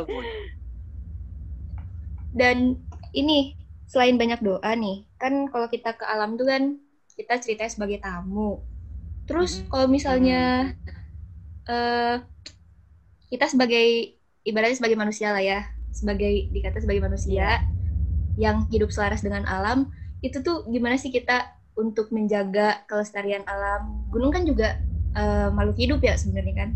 [0.06, 0.26] pun
[2.36, 2.84] Dan
[3.14, 6.76] ini selain banyak doa nih, kan kalau kita ke alam tuh kan
[7.16, 8.66] kita ceritanya sebagai tamu.
[9.28, 10.36] Terus kalau misalnya
[11.68, 12.18] eh
[13.30, 13.86] kita sebagai
[14.46, 15.60] ibaratnya sebagai manusia lah ya,
[15.90, 17.58] sebagai dikata sebagai manusia
[18.38, 19.90] yang hidup selaras dengan alam,
[20.22, 21.48] itu tuh gimana sih kita
[21.78, 24.08] untuk menjaga kelestarian alam?
[24.12, 24.78] Gunung kan juga
[25.16, 26.70] eh, makhluk hidup ya sebenarnya kan.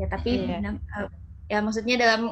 [0.00, 0.58] Ya tapi Iya.
[0.64, 1.08] nam- eh,
[1.52, 2.22] ya maksudnya dalam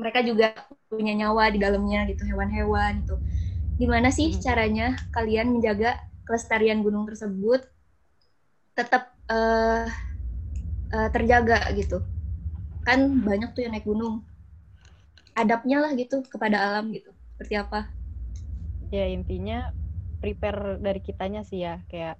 [0.00, 0.54] mereka juga
[0.90, 3.16] punya nyawa di dalamnya gitu hewan-hewan gitu.
[3.80, 4.42] Gimana sih Mm.
[4.42, 7.62] caranya kalian menjaga kelestarian gunung tersebut
[8.76, 9.86] tetap eh,
[10.94, 11.96] eh, terjaga gitu?
[12.86, 14.16] Kan banyak tuh yang naik gunung.
[15.42, 17.10] Adabnya lah gitu kepada alam gitu.
[17.34, 17.78] Seperti apa?
[18.96, 19.54] Ya intinya
[20.22, 22.14] prepare dari kitanya sih ya kayak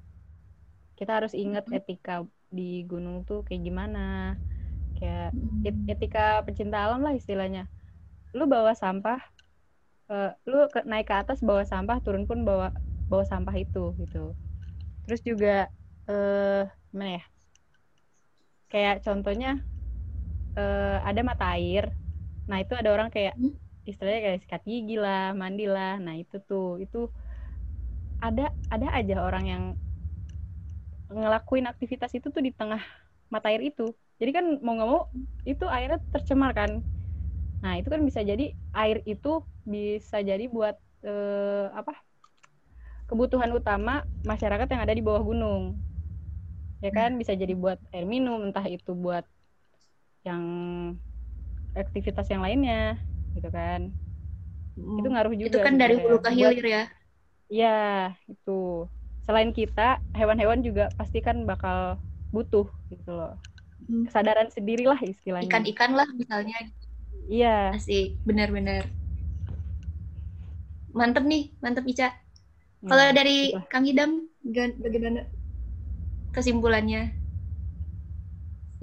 [0.98, 1.78] kita harus ingat Mm-mm.
[1.78, 2.12] etika
[2.56, 3.98] di gunung tuh kayak gimana.
[4.96, 5.68] Kayak Hmm.
[5.68, 7.60] et- etika pecinta alam lah istilahnya.
[8.38, 9.18] Lu bawa sampah,
[10.12, 12.66] eh, lu ke- naik ke atas bawa sampah, turun pun bawa
[13.10, 14.18] bawa sampah itu gitu.
[15.04, 15.48] Terus juga
[16.08, 17.22] eh gimana ya?
[18.70, 19.48] Kayak contohnya
[20.58, 21.84] eh, ada mata air.
[22.50, 23.54] Nah itu ada orang kayak Hmm.
[23.90, 25.90] istilahnya kayak sikat gigi lah, mandi lah.
[26.04, 26.98] Nah itu tuh itu
[28.28, 28.44] ada
[28.74, 29.62] ada aja orang yang
[31.14, 32.80] ngelakuin aktivitas itu tuh di tengah
[33.32, 33.82] mata air itu.
[34.20, 35.02] Jadi kan mau nggak mau
[35.50, 36.70] itu airnya tercemar kan.
[37.64, 38.44] Nah itu kan bisa jadi
[38.80, 39.28] air itu
[39.74, 40.76] bisa jadi buat
[41.06, 41.92] eh, apa
[43.08, 43.94] kebutuhan utama
[44.24, 45.62] masyarakat yang ada di bawah gunung.
[46.84, 49.24] Ya kan bisa jadi buat air minum, entah itu buat
[50.26, 50.42] yang
[51.74, 52.98] aktivitas yang lainnya,
[53.34, 53.80] gitu kan.
[54.98, 55.48] Itu ngaruh juga.
[55.50, 56.82] itu kan dari hulu ke hilir ya.
[57.50, 57.68] Ya,
[58.30, 58.50] itu.
[59.24, 61.96] Selain kita, hewan-hewan juga pasti kan bakal
[62.34, 63.32] butuh gitu loh.
[63.88, 64.04] Hmm.
[64.08, 65.48] Kesadaran sendiri lah istilahnya.
[65.48, 66.56] Ikan-ikan lah misalnya
[67.30, 67.72] Iya.
[67.76, 68.84] Asik, benar-benar.
[70.98, 72.08] Mantep nih, mantep Ica.
[72.82, 73.58] Hmm, Kalau dari gitu.
[73.72, 74.10] Kang Hidam,
[74.56, 75.20] gan- bagaimana
[76.34, 77.24] kesimpulannya?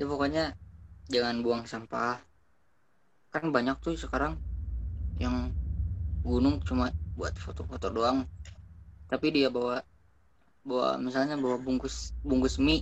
[0.01, 0.57] ya pokoknya
[1.13, 2.17] jangan buang sampah.
[3.29, 4.33] Kan banyak tuh sekarang
[5.21, 5.53] yang
[6.25, 8.25] gunung cuma buat foto-foto doang.
[9.05, 9.85] Tapi dia bawa
[10.65, 12.81] bawa misalnya bawa bungkus bungkus mie.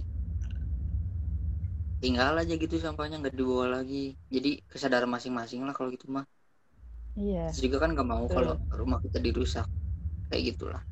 [2.00, 4.16] Tinggal aja gitu sampahnya nggak dibawa lagi.
[4.32, 6.24] Jadi kesadaran masing-masing lah kalau gitu mah.
[7.20, 7.52] Iya.
[7.52, 9.68] Terus juga kan nggak mau kalau rumah kita dirusak.
[10.32, 10.84] Kayak gitulah.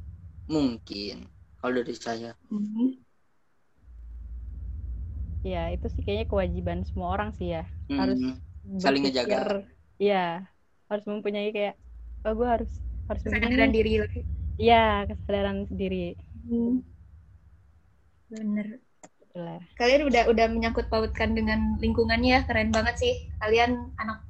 [0.52, 1.24] Mungkin.
[1.64, 2.36] Kalau dari saya.
[2.52, 3.07] Hmm.
[5.46, 7.64] Iya, itu sih kayaknya kewajiban semua orang sih ya.
[7.92, 9.64] Harus Hmm, saling berpikir- ngejaga.
[9.98, 10.26] Iya,
[10.88, 11.76] harus mempunyai kayak
[12.26, 12.72] oh gue harus
[13.08, 14.22] harus Kesadaran diri lagi.
[14.58, 16.18] Iya, kesadaran diri.
[16.46, 16.84] Hmm.
[18.28, 18.84] Bener.
[19.24, 19.62] Itulah.
[19.78, 23.14] Kalian udah udah menyangkut pautkan dengan lingkungannya, keren banget sih.
[23.40, 24.26] Kalian anak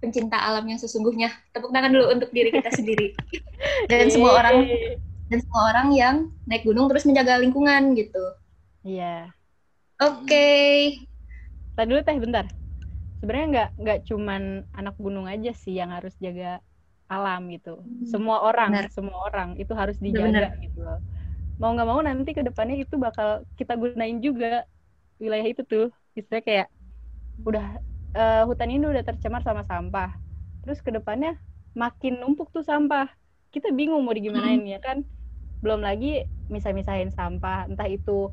[0.00, 1.32] pencinta alam yang sesungguhnya.
[1.52, 3.12] Tepuk tangan dulu untuk diri kita sendiri.
[3.90, 4.64] Dan semua orang
[5.28, 6.14] dan semua orang yang
[6.46, 8.22] naik gunung terus menjaga lingkungan gitu.
[8.84, 9.28] Iya.
[10.00, 10.44] Oke.
[11.74, 12.46] Tadi dulu teh bentar.
[13.20, 14.42] Sebenarnya nggak nggak cuman
[14.78, 16.60] anak gunung aja sih yang harus jaga
[17.10, 17.70] alam gitu.
[17.80, 18.04] Hmm.
[18.06, 18.90] Semua orang, Benar.
[18.92, 20.12] semua orang itu harus Benar.
[20.14, 20.98] dijaga gitu loh.
[21.60, 24.66] Mau nggak mau nanti ke depannya itu bakal kita gunain juga
[25.22, 25.86] wilayah itu tuh.
[26.18, 26.66] Istilahnya kayak
[27.48, 27.66] udah
[28.16, 30.10] eh, hutan ini udah tercemar sama sampah.
[30.64, 31.36] terus ke depannya
[31.76, 33.06] makin numpuk tuh sampah
[33.54, 35.04] kita bingung mau digimanain ya kan
[35.62, 38.30] belum lagi misah-misahin sampah entah itu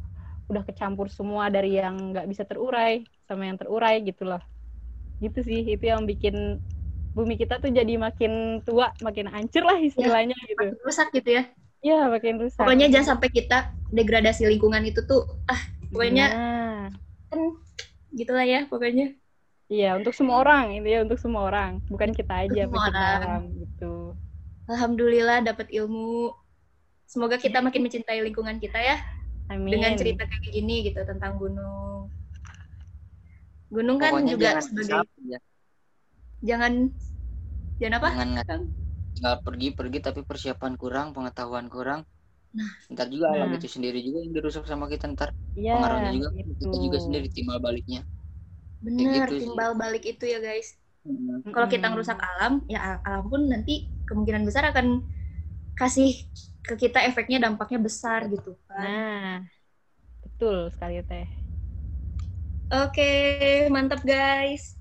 [0.51, 4.43] udah kecampur semua dari yang nggak bisa terurai sama yang terurai gitu loh
[5.23, 6.59] gitu sih itu yang bikin
[7.11, 10.65] bumi kita tuh jadi makin tua makin hancur lah istilahnya ya, gitu.
[10.83, 11.43] rusak gitu ya.
[11.81, 12.61] Ya makin rusak.
[12.61, 15.59] Pokoknya jangan sampai kita degradasi lingkungan itu tuh ah
[15.91, 16.83] pokoknya nah.
[17.29, 17.39] kan
[18.15, 19.13] gitulah ya pokoknya.
[19.71, 21.83] Iya untuk semua orang itu ya untuk semua orang.
[21.91, 24.15] Bukan kita aja semua orang gitu.
[24.71, 26.31] Alhamdulillah dapat ilmu.
[27.11, 29.03] Semoga kita makin mencintai lingkungan kita ya
[29.51, 29.67] Amin.
[29.67, 32.07] dengan cerita kayak gini gitu tentang gunung
[33.71, 35.39] gunung kan Pokoknya juga sebagai ya.
[36.43, 36.91] jangan
[37.79, 38.61] jangan apa jangan
[39.21, 42.07] nggak pergi-pergi tapi persiapan kurang pengetahuan kurang
[42.51, 43.47] nah ntar juga nah.
[43.47, 46.51] alam itu sendiri juga yang dirusak sama kita ntar ya, pengaruhnya juga gitu.
[46.67, 48.01] kita juga sendiri timbal baliknya
[48.83, 50.75] benar gitu timbal balik itu ya guys
[51.07, 51.51] hmm.
[51.55, 55.05] kalau kita ngerusak alam ya alam pun nanti kemungkinan besar akan
[55.77, 56.25] kasih
[56.61, 58.81] ke kita efeknya dampaknya besar gitu kan.
[58.81, 59.35] Nah
[60.21, 61.27] betul sekali teh.
[62.71, 63.11] Oke
[63.67, 64.77] mantap guys.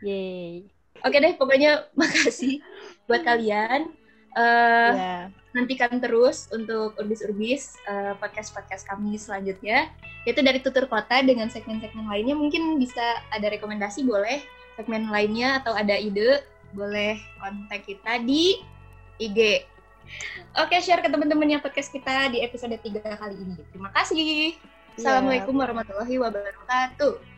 [0.00, 2.62] Yay oke deh pokoknya makasih
[3.06, 3.92] buat kalian.
[4.38, 5.24] Uh, yeah.
[5.56, 9.90] nantikan terus untuk urbis-urbis uh, podcast-podcast kami selanjutnya.
[10.22, 12.36] Yaitu dari tutur kota dengan segmen-segmen lainnya.
[12.38, 14.44] Mungkin bisa ada rekomendasi boleh.
[14.78, 18.62] Segmen lainnya atau ada ide boleh kontak kita di
[19.18, 19.66] IG
[20.58, 23.54] Oke, share ke teman-teman yang podcast kita di episode 3 kali ini.
[23.70, 24.18] Terima kasih.
[24.18, 24.58] Iya.
[24.98, 27.37] Assalamualaikum warahmatullahi wabarakatuh.